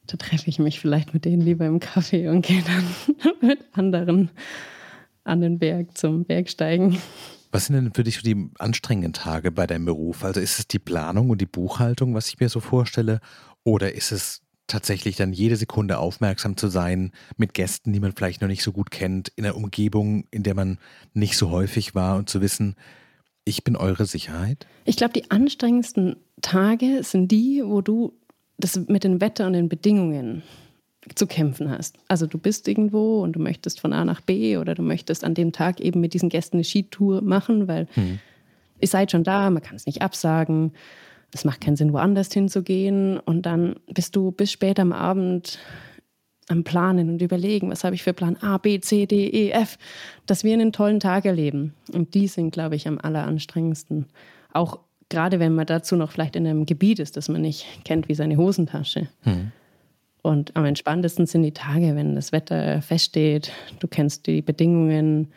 [0.08, 4.30] da treffe ich mich vielleicht mit denen lieber im Café und gehe dann mit anderen
[5.26, 6.98] an den Berg zum Bergsteigen.
[7.52, 10.24] Was sind denn für dich die anstrengenden Tage bei deinem Beruf?
[10.24, 13.22] Also ist es die Planung und die Buchhaltung, was ich mir so vorstelle?
[13.64, 18.42] Oder ist es tatsächlich dann jede Sekunde aufmerksam zu sein mit Gästen, die man vielleicht
[18.42, 20.78] noch nicht so gut kennt, in einer Umgebung, in der man
[21.14, 22.76] nicht so häufig war und zu wissen,
[23.46, 24.68] ich bin eure Sicherheit?
[24.86, 28.14] Ich glaube, die anstrengendsten Tage sind die, wo du
[28.58, 30.44] das mit dem Wetter und den Bedingungen
[31.16, 31.98] zu kämpfen hast.
[32.08, 35.34] Also du bist irgendwo und du möchtest von A nach B oder du möchtest an
[35.34, 38.20] dem Tag eben mit diesen Gästen eine Skitour machen, weil hm.
[38.80, 40.74] ihr seid schon da, man kann es nicht absagen.
[41.32, 43.20] Es macht keinen Sinn, woanders hinzugehen.
[43.20, 45.60] Und dann bist du bis spät am Abend
[46.50, 49.78] am Planen und überlegen, was habe ich für Plan A, B, C, D, E, F,
[50.26, 51.76] dass wir einen tollen Tag erleben.
[51.94, 54.08] Und die sind, glaube ich, am alleranstrengendsten.
[54.52, 58.10] Auch gerade wenn man dazu noch vielleicht in einem Gebiet ist, das man nicht kennt
[58.10, 59.08] wie seine Hosentasche.
[59.22, 59.52] Hm.
[60.22, 65.30] Und am entspanntesten sind die Tage, wenn das Wetter feststeht, du kennst die Bedingungen,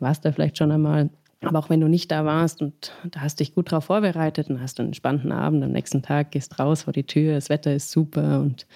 [0.00, 1.10] warst da vielleicht schon einmal.
[1.40, 4.60] Aber auch wenn du nicht da warst und da hast dich gut darauf vorbereitet und
[4.60, 7.90] hast einen entspannten Abend, am nächsten Tag gehst raus vor die Tür, das Wetter ist
[7.90, 8.66] super und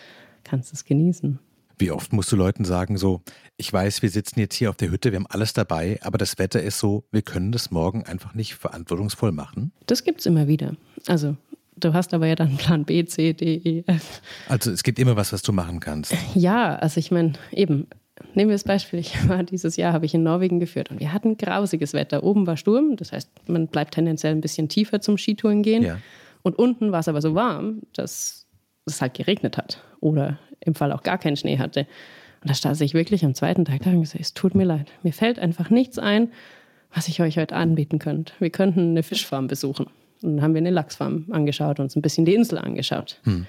[0.44, 1.38] kannst es genießen.
[1.78, 3.22] Wie oft musst du Leuten sagen, so,
[3.56, 6.38] ich weiß, wir sitzen jetzt hier auf der Hütte, wir haben alles dabei, aber das
[6.38, 9.72] Wetter ist so, wir können das morgen einfach nicht verantwortungsvoll machen?
[9.86, 10.74] Das gibt es immer wieder.
[11.06, 11.36] Also,
[11.84, 14.20] du hast aber ja dann Plan B, C, D, E, F.
[14.48, 16.14] Also, es gibt immer was, was du machen kannst.
[16.34, 17.86] Ja, also ich meine, eben,
[18.34, 21.12] nehmen wir das Beispiel, ich war dieses Jahr, habe ich in Norwegen geführt und wir
[21.12, 22.22] hatten grausiges Wetter.
[22.22, 25.82] Oben war Sturm, das heißt, man bleibt tendenziell ein bisschen tiefer zum Skitouren gehen.
[25.82, 25.98] Ja.
[26.42, 28.46] Und unten war es aber so warm, dass
[28.86, 29.82] es halt geregnet hat.
[30.00, 31.86] Oder im Fall auch gar keinen Schnee hatte.
[32.42, 34.90] Und da stand ich wirklich am zweiten Tag da und gesagt, es tut mir leid.
[35.02, 36.30] Mir fällt einfach nichts ein,
[36.94, 38.32] was ich euch heute anbieten könnte.
[38.38, 39.86] Wir könnten eine Fischfarm besuchen.
[40.22, 43.20] Und dann haben wir eine Lachsfarm angeschaut und uns ein bisschen die Insel angeschaut.
[43.24, 43.46] Hm.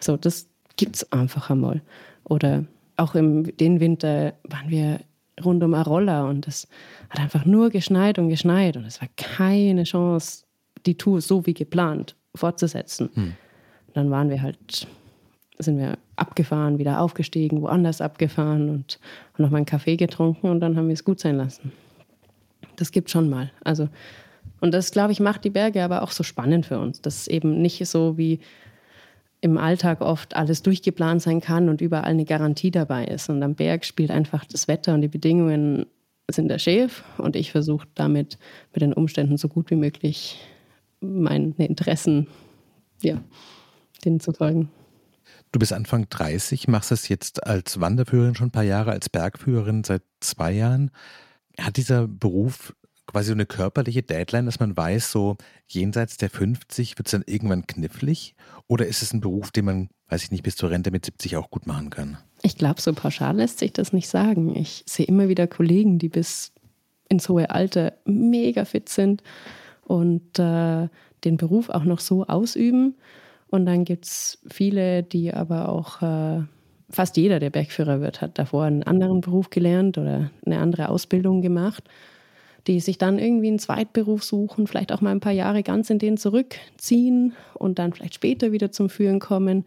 [0.00, 1.82] So, das gibt es einfach einmal.
[2.24, 2.64] Oder
[2.96, 5.00] auch im den Winter waren wir
[5.44, 6.66] rund um Arolla und es
[7.10, 10.44] hat einfach nur geschneit und geschneit und es war keine Chance,
[10.84, 13.10] die Tour so wie geplant fortzusetzen.
[13.14, 13.34] Hm.
[13.94, 14.88] Dann waren wir halt
[15.58, 18.98] sind wir abgefahren, wieder aufgestiegen, woanders abgefahren und
[19.34, 21.72] haben noch mal einen Kaffee getrunken und dann haben wir es gut sein lassen.
[22.76, 23.50] Das gibt schon mal.
[23.64, 23.88] Also,
[24.60, 27.28] und das, glaube ich, macht die Berge aber auch so spannend für uns, dass es
[27.28, 28.40] eben nicht so wie
[29.40, 33.28] im Alltag oft alles durchgeplant sein kann und überall eine Garantie dabei ist.
[33.28, 35.86] Und am Berg spielt einfach das Wetter und die Bedingungen
[36.30, 38.38] sind der Chef und ich versuche damit
[38.72, 40.38] mit den Umständen so gut wie möglich
[41.00, 42.26] meine Interessen,
[43.00, 43.22] ja,
[44.04, 44.70] denen zu folgen.
[45.52, 49.84] Du bist Anfang 30, machst es jetzt als Wanderführerin schon ein paar Jahre, als Bergführerin
[49.84, 50.90] seit zwei Jahren.
[51.58, 52.74] Hat dieser Beruf
[53.08, 57.24] quasi so eine körperliche Deadline, dass man weiß, so jenseits der 50 wird es dann
[57.26, 58.34] irgendwann knifflig?
[58.68, 61.36] Oder ist es ein Beruf, den man, weiß ich nicht, bis zur Rente mit 70
[61.36, 62.18] auch gut machen kann?
[62.42, 64.54] Ich glaube, so pauschal lässt sich das nicht sagen.
[64.54, 66.52] Ich sehe immer wieder Kollegen, die bis
[67.08, 69.22] ins hohe Alter mega fit sind
[69.84, 70.88] und äh,
[71.24, 72.94] den Beruf auch noch so ausüben.
[73.48, 76.42] Und dann gibt es viele, die aber auch, äh,
[76.90, 81.40] fast jeder, der Bergführer wird, hat davor einen anderen Beruf gelernt oder eine andere Ausbildung
[81.42, 81.84] gemacht,
[82.68, 85.98] die sich dann irgendwie einen Zweitberuf suchen, vielleicht auch mal ein paar Jahre ganz in
[85.98, 89.64] den zurückziehen und dann vielleicht später wieder zum Führen kommen.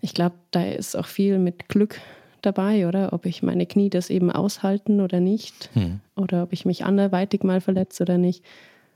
[0.00, 2.00] Ich glaube, da ist auch viel mit Glück
[2.42, 3.12] dabei, oder?
[3.12, 5.70] Ob ich meine Knie das eben aushalten oder nicht.
[5.74, 6.00] Hm.
[6.16, 8.44] Oder ob ich mich anderweitig mal verletze oder nicht.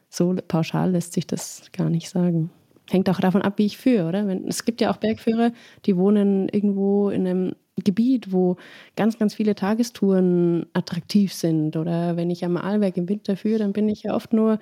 [0.09, 2.51] So pauschal lässt sich das gar nicht sagen.
[2.91, 4.27] Hängt auch davon ab, wie ich führe, oder?
[4.27, 5.53] Wenn, es gibt ja auch Bergführer,
[5.87, 7.53] die wohnen irgendwo in einem
[7.85, 8.57] Gebiet, wo
[8.97, 11.77] ganz, ganz viele Tagestouren attraktiv sind.
[11.77, 14.59] Oder wenn ich am Arlberg im Winter führe, dann bin ich ja oft nur,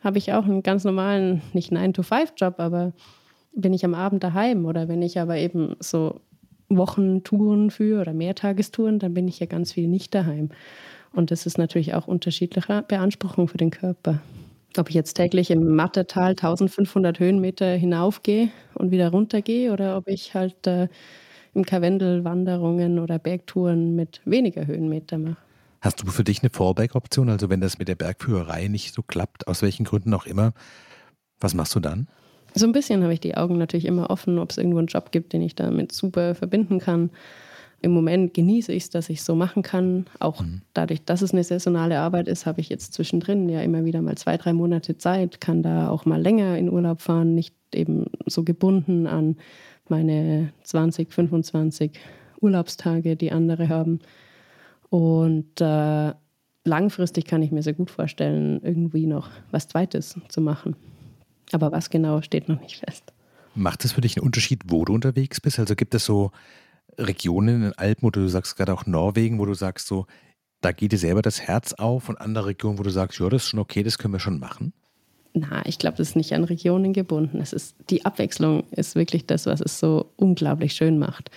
[0.00, 2.92] habe ich auch einen ganz normalen, nicht 9-to-5-Job, aber
[3.52, 4.66] bin ich am Abend daheim.
[4.66, 6.20] Oder wenn ich aber eben so
[6.68, 10.50] Wochentouren führe oder Mehrtagestouren, dann bin ich ja ganz viel nicht daheim.
[11.12, 14.20] Und das ist natürlich auch unterschiedliche Beanspruchung für den Körper.
[14.78, 20.34] Ob ich jetzt täglich im Mattertal 1500 Höhenmeter hinaufgehe und wieder runtergehe oder ob ich
[20.34, 20.88] halt äh,
[21.54, 25.36] im Karwendel Wanderungen oder Bergtouren mit weniger Höhenmeter mache.
[25.80, 27.28] Hast du für dich eine Fallback-Option?
[27.28, 30.52] Also wenn das mit der Bergführerei nicht so klappt, aus welchen Gründen auch immer,
[31.40, 32.08] was machst du dann?
[32.54, 35.12] So ein bisschen habe ich die Augen natürlich immer offen, ob es irgendwo einen Job
[35.12, 37.10] gibt, den ich damit super verbinden kann.
[37.84, 40.06] Im Moment genieße ich es, dass ich es so machen kann.
[40.18, 40.62] Auch mhm.
[40.72, 44.16] dadurch, dass es eine saisonale Arbeit ist, habe ich jetzt zwischendrin ja immer wieder mal
[44.16, 48.42] zwei, drei Monate Zeit, kann da auch mal länger in Urlaub fahren, nicht eben so
[48.42, 49.36] gebunden an
[49.88, 51.92] meine 20, 25
[52.40, 54.00] Urlaubstage, die andere haben.
[54.88, 56.14] Und äh,
[56.64, 60.74] langfristig kann ich mir sehr gut vorstellen, irgendwie noch was Zweites zu machen.
[61.52, 63.12] Aber was genau steht noch nicht fest.
[63.54, 65.58] Macht es für dich einen Unterschied, wo du unterwegs bist?
[65.58, 66.32] Also gibt es so
[66.98, 70.06] Regionen in den Alpen, wo du sagst, gerade auch Norwegen, wo du sagst, so,
[70.60, 73.44] da geht dir selber das Herz auf und andere Regionen, wo du sagst, ja, das
[73.44, 74.72] ist schon okay, das können wir schon machen?
[75.34, 77.40] Na, ich glaube, das ist nicht an Regionen gebunden.
[77.40, 81.30] Es ist, die Abwechslung ist wirklich das, was es so unglaublich schön macht.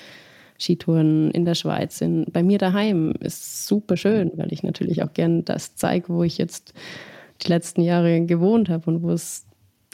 [0.60, 5.14] Skitouren in der Schweiz sind bei mir daheim ist super schön, weil ich natürlich auch
[5.14, 6.74] gern das zeige, wo ich jetzt
[7.42, 9.47] die letzten Jahre gewohnt habe und wo es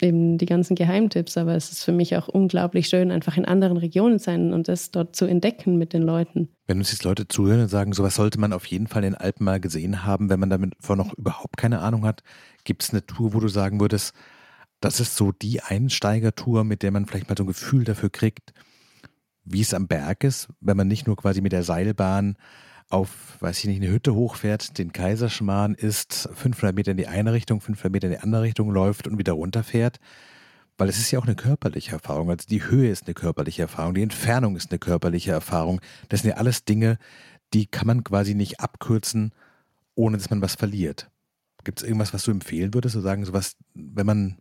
[0.04, 3.78] eben die ganzen Geheimtipps, aber es ist für mich auch unglaublich schön, einfach in anderen
[3.78, 6.50] Regionen zu sein und das dort zu entdecken mit den Leuten.
[6.68, 9.22] Wenn uns jetzt Leute zuhören und sagen, sowas sollte man auf jeden Fall in den
[9.22, 12.24] Alpen mal gesehen haben, wenn man damit vor noch überhaupt keine Ahnung hat,
[12.64, 14.14] gibt es eine Tour, wo du sagen würdest,
[14.80, 18.54] das ist so die Einsteigertour, mit der man vielleicht mal so ein Gefühl dafür kriegt,
[19.46, 22.36] wie es am Berg ist, wenn man nicht nur quasi mit der Seilbahn
[22.90, 27.34] auf, weiß ich nicht, eine Hütte hochfährt, den Kaiserschmarrn isst, 500 Meter in die eine
[27.34, 30.00] Richtung, 500 Meter in die andere Richtung läuft und wieder runterfährt.
[30.78, 32.30] Weil es ist ja auch eine körperliche Erfahrung.
[32.30, 35.82] Also die Höhe ist eine körperliche Erfahrung, die Entfernung ist eine körperliche Erfahrung.
[36.10, 36.98] Das sind ja alles Dinge,
[37.54, 39.34] die kann man quasi nicht abkürzen,
[39.96, 41.10] ohne dass man was verliert.
[41.64, 44.38] Gibt es irgendwas, was du empfehlen würdest, so sagen, sowas, wenn man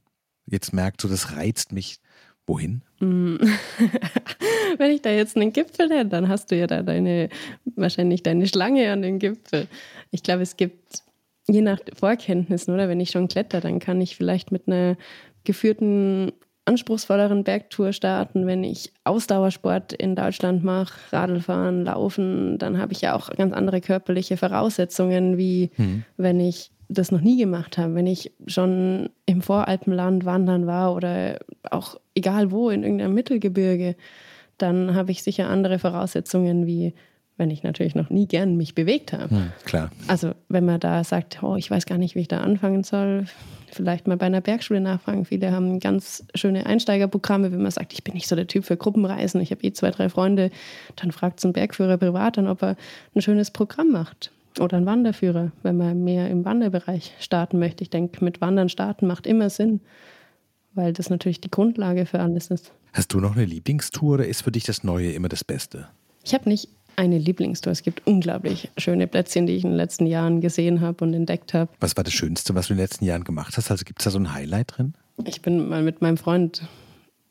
[0.46, 2.00] jetzt merkt, so das reizt mich,
[2.46, 2.82] wohin?
[3.00, 3.36] Mm.
[4.78, 7.28] wenn ich da jetzt einen Gipfel hätte, dann hast du ja da deine,
[7.76, 9.66] wahrscheinlich deine Schlange an den Gipfel.
[10.10, 11.02] Ich glaube, es gibt,
[11.48, 14.96] je nach Vorkenntnissen, oder wenn ich schon kletter, dann kann ich vielleicht mit einer
[15.44, 16.32] geführten
[16.64, 23.16] anspruchsvolleren Bergtour starten, wenn ich Ausdauersport in Deutschland mache, Radlfahren, Laufen, dann habe ich ja
[23.16, 26.04] auch ganz andere körperliche Voraussetzungen, wie hm.
[26.16, 31.38] wenn ich das noch nie gemacht habe, wenn ich schon im Voralpenland wandern war oder
[31.70, 33.96] auch egal wo in irgendeinem Mittelgebirge,
[34.58, 36.94] dann habe ich sicher andere Voraussetzungen, wie
[37.36, 39.30] wenn ich natürlich noch nie gern mich bewegt habe.
[39.30, 39.90] Hm, klar.
[40.06, 43.24] Also wenn man da sagt, oh, ich weiß gar nicht, wie ich da anfangen soll,
[43.70, 45.24] vielleicht mal bei einer Bergschule nachfragen.
[45.24, 48.76] Viele haben ganz schöne Einsteigerprogramme, wenn man sagt, ich bin nicht so der Typ für
[48.76, 50.50] Gruppenreisen, ich habe eh zwei, drei Freunde,
[50.96, 52.76] dann fragt so ein Bergführer privat an, ob er
[53.14, 54.30] ein schönes Programm macht.
[54.60, 57.82] Oder ein Wanderführer, wenn man mehr im Wanderbereich starten möchte.
[57.82, 59.80] Ich denke, mit Wandern starten macht immer Sinn,
[60.74, 62.72] weil das natürlich die Grundlage für alles ist.
[62.92, 65.88] Hast du noch eine Lieblingstour oder ist für dich das Neue immer das Beste?
[66.22, 67.72] Ich habe nicht eine Lieblingstour.
[67.72, 71.54] Es gibt unglaublich schöne Plätzchen, die ich in den letzten Jahren gesehen habe und entdeckt
[71.54, 71.70] habe.
[71.80, 73.70] Was war das Schönste, was du in den letzten Jahren gemacht hast?
[73.70, 74.94] Also gibt es da so ein Highlight drin?
[75.24, 76.62] Ich bin mal mit meinem Freund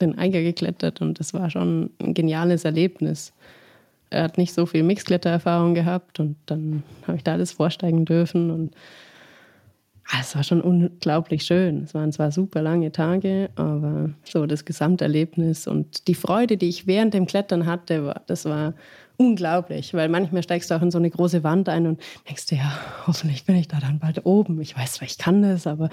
[0.01, 3.34] den Eiger geklettert und das war schon ein geniales Erlebnis.
[4.12, 8.52] Er hat nicht so viel Mixklettererfahrung gehabt und dann habe ich da alles vorsteigen dürfen
[8.52, 8.76] und
[10.13, 11.84] Ah, es war schon unglaublich schön.
[11.84, 16.86] Es waren zwar super lange Tage, aber so das Gesamterlebnis und die Freude, die ich
[16.86, 18.74] während dem Klettern hatte, das war
[19.16, 22.57] unglaublich, weil manchmal steigst du auch in so eine große Wand ein und denkst dir,
[22.57, 24.59] ja, hoffentlich bin ich da dann bald oben.
[24.59, 25.89] Ich weiß zwar, ich kann das, aber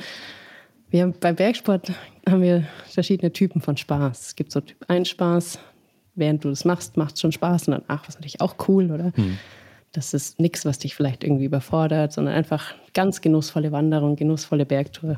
[0.90, 1.92] wir beim Bergsport
[2.28, 4.28] haben wir verschiedene Typen von Spaß.
[4.28, 5.60] Es gibt so Typ 1 Spaß,
[6.18, 8.90] während du das machst, macht es schon Spaß und dann, ach, was natürlich auch cool,
[8.90, 9.12] oder?
[9.14, 9.38] Hm.
[9.92, 15.16] Das ist nichts, was dich vielleicht irgendwie überfordert, sondern einfach ganz genussvolle Wanderung, genussvolle Bergtour.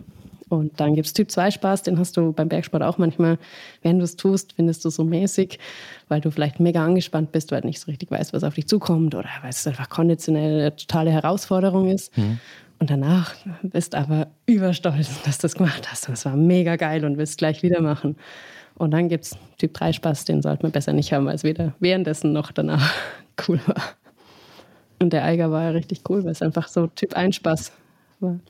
[0.51, 3.39] Und dann gibt es Typ 2 Spaß, den hast du beim Bergsport auch manchmal,
[3.83, 5.61] wenn du es tust, findest du so mäßig,
[6.09, 8.67] weil du vielleicht mega angespannt bist, weil du nicht so richtig weißt, was auf dich
[8.67, 12.17] zukommt oder weil es einfach konditionell eine totale Herausforderung ist.
[12.19, 12.41] Mhm.
[12.81, 16.09] Und danach bist aber überstolz, dass du es gemacht hast.
[16.09, 18.17] Und es war mega geil und willst gleich wieder machen.
[18.81, 21.45] Und dann gibt es Typ 3 Spaß, den sollte man besser nicht haben, weil es
[21.45, 22.95] weder währenddessen noch danach
[23.47, 23.83] cool war.
[24.99, 27.73] Und der Eiger war ja richtig cool, weil es einfach so Typ 1 Spaß
[28.21, 28.41] war.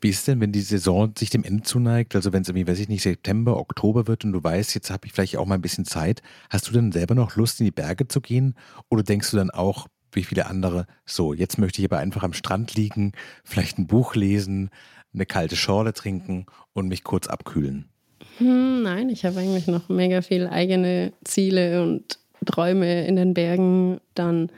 [0.00, 2.16] Wie ist denn, wenn die Saison sich dem Ende zuneigt?
[2.16, 5.06] Also wenn es irgendwie, weiß ich nicht, September, Oktober wird und du weißt, jetzt habe
[5.06, 6.22] ich vielleicht auch mal ein bisschen Zeit.
[6.50, 8.56] Hast du dann selber noch Lust, in die Berge zu gehen?
[8.88, 12.32] Oder denkst du dann auch, wie viele andere, so, jetzt möchte ich aber einfach am
[12.32, 13.12] Strand liegen,
[13.44, 14.70] vielleicht ein Buch lesen,
[15.14, 17.88] eine kalte Schorle trinken und mich kurz abkühlen?
[18.38, 24.00] Hm, nein, ich habe eigentlich noch mega viele eigene Ziele und Träume in den Bergen.
[24.14, 24.50] Dann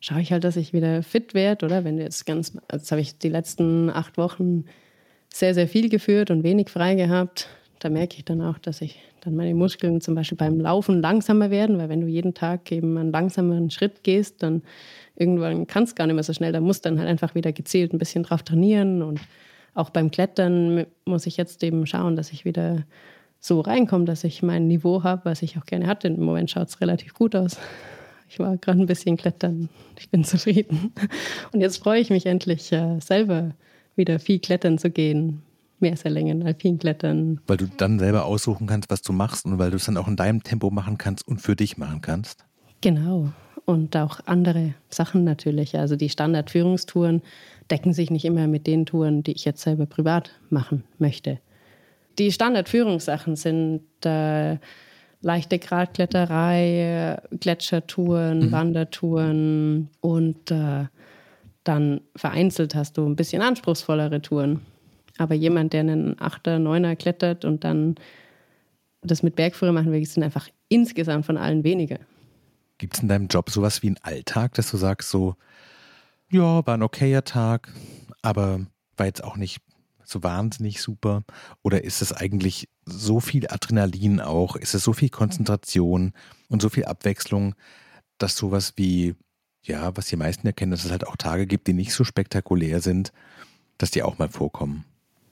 [0.00, 1.84] schaue ich halt, dass ich wieder fit werde, oder?
[1.84, 4.64] Wenn du jetzt ganz, jetzt habe ich die letzten acht Wochen
[5.32, 7.48] sehr, sehr viel geführt und wenig frei gehabt.
[7.80, 11.50] Da merke ich dann auch, dass ich dann meine Muskeln zum Beispiel beim Laufen langsamer
[11.50, 14.62] werden, weil wenn du jeden Tag eben einen langsameren Schritt gehst, dann
[15.16, 16.52] irgendwann kannst du gar nicht mehr so schnell.
[16.52, 19.02] Da musst du dann halt einfach wieder gezielt ein bisschen drauf trainieren.
[19.02, 19.20] Und
[19.74, 22.84] auch beim Klettern muss ich jetzt eben schauen, dass ich wieder
[23.40, 26.08] so reinkomme, dass ich mein Niveau habe, was ich auch gerne hatte.
[26.08, 27.58] Im Moment schaut es relativ gut aus.
[28.28, 29.68] Ich war gerade ein bisschen klettern.
[29.98, 30.92] Ich bin zufrieden.
[31.52, 33.50] Und jetzt freue ich mich endlich, äh, selber
[33.96, 35.42] wieder viel klettern zu gehen.
[35.80, 37.40] Meerserlängen, Alpinklettern.
[37.46, 40.08] Weil du dann selber aussuchen kannst, was du machst und weil du es dann auch
[40.08, 42.44] in deinem Tempo machen kannst und für dich machen kannst.
[42.80, 43.28] Genau.
[43.66, 45.76] Und auch andere Sachen natürlich.
[45.76, 47.22] Also die Standardführungstouren
[47.70, 51.40] decken sich nicht immer mit den Touren, die ich jetzt selber privat machen möchte.
[52.18, 54.58] Die Standardführungssachen sind äh,
[55.20, 58.52] leichte Gradkletterei, Gletschertouren, mhm.
[58.52, 60.84] Wandertouren und äh,
[61.64, 64.60] dann vereinzelt hast du ein bisschen anspruchsvollere Touren.
[65.16, 67.94] Aber jemand, der einen Achter, Neuner klettert und dann
[69.02, 71.98] das mit Bergführer machen will, sind einfach insgesamt von allen weniger.
[72.78, 75.36] Gibt es in deinem Job sowas wie einen Alltag, dass du sagst, so,
[76.30, 77.72] ja, war ein okayer Tag,
[78.22, 78.66] aber
[78.96, 79.60] war jetzt auch nicht
[80.04, 81.24] so wahnsinnig super?
[81.62, 84.56] Oder ist es eigentlich so viel Adrenalin auch?
[84.56, 86.12] Ist es so viel Konzentration
[86.48, 87.54] und so viel Abwechslung,
[88.18, 89.14] dass sowas wie,
[89.62, 92.80] ja, was die meisten erkennen, dass es halt auch Tage gibt, die nicht so spektakulär
[92.80, 93.12] sind,
[93.78, 94.84] dass die auch mal vorkommen?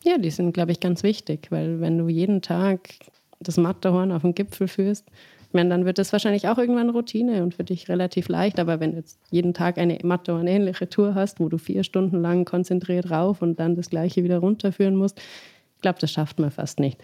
[0.04, 2.94] Ja, die sind, glaube ich, ganz wichtig, weil wenn du jeden Tag
[3.38, 5.04] das Matterhorn auf den Gipfel führst,
[5.52, 8.58] ich meine, dann wird das wahrscheinlich auch irgendwann Routine und für dich relativ leicht.
[8.58, 12.46] Aber wenn du jetzt jeden Tag eine Matterhorn-ähnliche Tour hast, wo du vier Stunden lang
[12.46, 16.80] konzentriert rauf und dann das Gleiche wieder runterführen musst, ich glaube, das schafft man fast
[16.80, 16.98] nicht.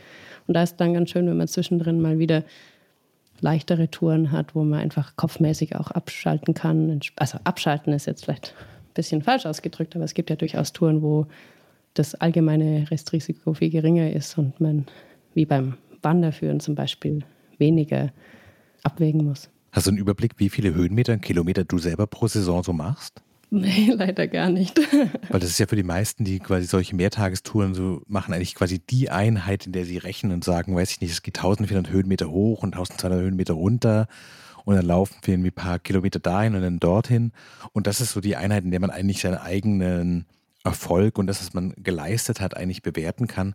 [0.47, 2.43] Und da ist dann ganz schön, wenn man zwischendrin mal wieder
[3.43, 7.01] leichtere Touren hat, wo man einfach kopfmäßig auch abschalten kann.
[7.17, 11.03] Also abschalten ist jetzt vielleicht ein bisschen falsch ausgedrückt, aber es gibt ja durchaus Touren,
[11.03, 11.27] wo
[11.93, 14.87] das allgemeine Restrisiko viel geringer ist und man,
[15.35, 17.25] wie beim Wanderführen zum Beispiel,
[17.59, 18.11] weniger
[18.83, 19.49] abwägen muss.
[19.73, 23.23] Hast du einen Überblick, wie viele Höhenmeter und Kilometer du selber pro Saison so machst?
[23.51, 24.79] Nee, leider gar nicht.
[25.31, 28.79] Weil das ist ja für die meisten, die quasi solche Mehrtagestouren so machen, eigentlich quasi
[28.79, 32.31] die Einheit, in der sie rechnen und sagen, weiß ich nicht, es geht 1400 Höhenmeter
[32.31, 34.09] hoch und 1200 Höhenmeter runter
[34.65, 37.33] und dann laufen wir irgendwie ein paar Kilometer dahin und dann dorthin.
[37.73, 40.27] Und das ist so die Einheit, in der man eigentlich seinen eigenen
[40.65, 43.55] Erfolg und das, was man geleistet hat, eigentlich bewerten kann.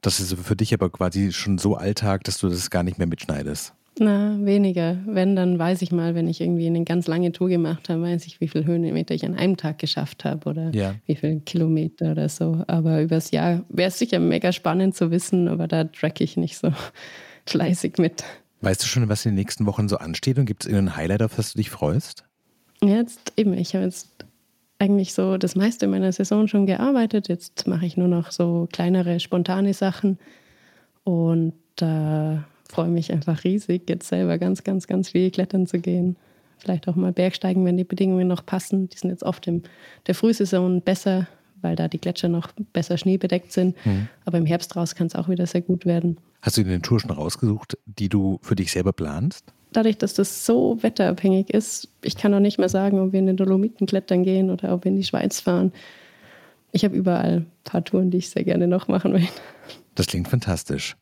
[0.00, 3.06] Das ist für dich aber quasi schon so Alltag, dass du das gar nicht mehr
[3.06, 3.72] mitschneidest.
[3.98, 4.98] Na, weniger.
[5.06, 8.26] Wenn, dann weiß ich mal, wenn ich irgendwie eine ganz lange Tour gemacht habe, weiß
[8.26, 10.96] ich, wie viele Höhenmeter ich an einem Tag geschafft habe oder ja.
[11.06, 12.64] wie viele Kilometer oder so.
[12.66, 16.56] Aber übers Jahr wäre es sicher mega spannend zu wissen, aber da track ich nicht
[16.56, 16.72] so
[17.46, 18.24] fleißig mit.
[18.62, 21.22] Weißt du schon, was in den nächsten Wochen so ansteht und gibt es irgendein Highlight,
[21.22, 22.24] auf das du dich freust?
[22.82, 24.08] Jetzt eben, ich habe jetzt
[24.80, 27.28] eigentlich so das meiste meiner Saison schon gearbeitet.
[27.28, 30.18] Jetzt mache ich nur noch so kleinere, spontane Sachen
[31.04, 32.38] und äh,
[32.74, 36.16] freue mich einfach riesig, jetzt selber ganz, ganz, ganz viel klettern zu gehen.
[36.58, 38.88] Vielleicht auch mal Bergsteigen, wenn die Bedingungen noch passen.
[38.88, 39.62] Die sind jetzt oft in
[40.06, 41.28] der Frühsaison besser,
[41.62, 43.76] weil da die Gletscher noch besser schneebedeckt sind.
[43.86, 44.08] Mhm.
[44.24, 46.18] Aber im Herbst raus kann es auch wieder sehr gut werden.
[46.42, 49.52] Hast du dir eine Tour schon rausgesucht, die du für dich selber planst?
[49.72, 53.26] dadurch, dass das so wetterabhängig ist, ich kann auch nicht mehr sagen, ob wir in
[53.26, 55.72] den Dolomiten klettern gehen oder ob wir in die Schweiz fahren.
[56.72, 59.28] Ich habe überall ein paar Touren, die ich sehr gerne noch machen will.
[59.94, 60.96] Das klingt fantastisch.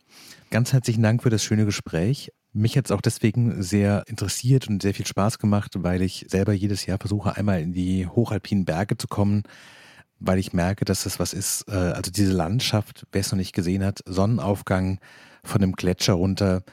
[0.53, 2.31] Ganz herzlichen Dank für das schöne Gespräch.
[2.53, 6.53] Mich hat es auch deswegen sehr interessiert und sehr viel Spaß gemacht, weil ich selber
[6.53, 9.45] jedes Jahr versuche, einmal in die hochalpinen Berge zu kommen,
[10.19, 11.65] weil ich merke, dass das was ist.
[11.69, 15.01] Äh, also diese Landschaft, wer es noch nicht gesehen hat, Sonnenaufgang
[15.43, 16.65] von einem Gletscher runter,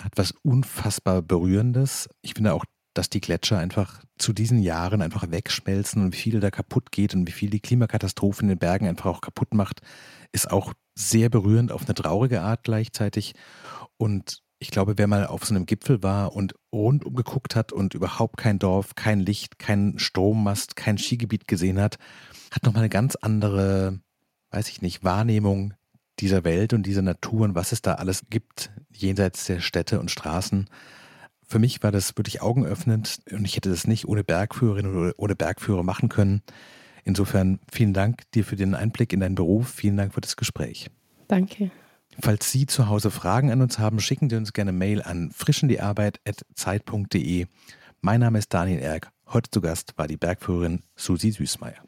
[0.00, 2.08] hat was unfassbar Berührendes.
[2.22, 2.64] Ich finde auch,
[2.94, 7.14] dass die Gletscher einfach zu diesen Jahren einfach wegschmelzen und wie viel da kaputt geht
[7.14, 9.82] und wie viel die Klimakatastrophe in den Bergen einfach auch kaputt macht,
[10.32, 13.34] ist auch sehr berührend auf eine traurige Art gleichzeitig.
[13.96, 17.94] Und ich glaube, wer mal auf so einem Gipfel war und rundum geguckt hat und
[17.94, 21.98] überhaupt kein Dorf, kein Licht, kein Strommast, kein Skigebiet gesehen hat,
[22.50, 24.00] hat nochmal eine ganz andere,
[24.50, 25.74] weiß ich nicht, Wahrnehmung
[26.20, 30.10] dieser Welt und dieser Natur und was es da alles gibt, jenseits der Städte und
[30.10, 30.70] Straßen.
[31.46, 35.36] Für mich war das wirklich augenöffnend und ich hätte das nicht ohne Bergführerin oder ohne
[35.36, 36.42] Bergführer machen können.
[37.06, 39.68] Insofern vielen Dank dir für den Einblick in deinen Beruf.
[39.68, 40.90] Vielen Dank für das Gespräch.
[41.28, 41.70] Danke.
[42.20, 47.46] Falls Sie zu Hause Fragen an uns haben, schicken Sie uns gerne Mail an frischendiearbeit.zeit.de.
[48.00, 49.12] Mein Name ist Daniel Erck.
[49.28, 51.84] Heute zu Gast war die Bergführerin Susi Süßmeier.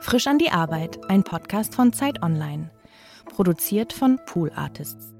[0.00, 2.70] Frisch an die Arbeit, ein Podcast von Zeit Online.
[3.26, 5.15] Produziert von Pool Artists.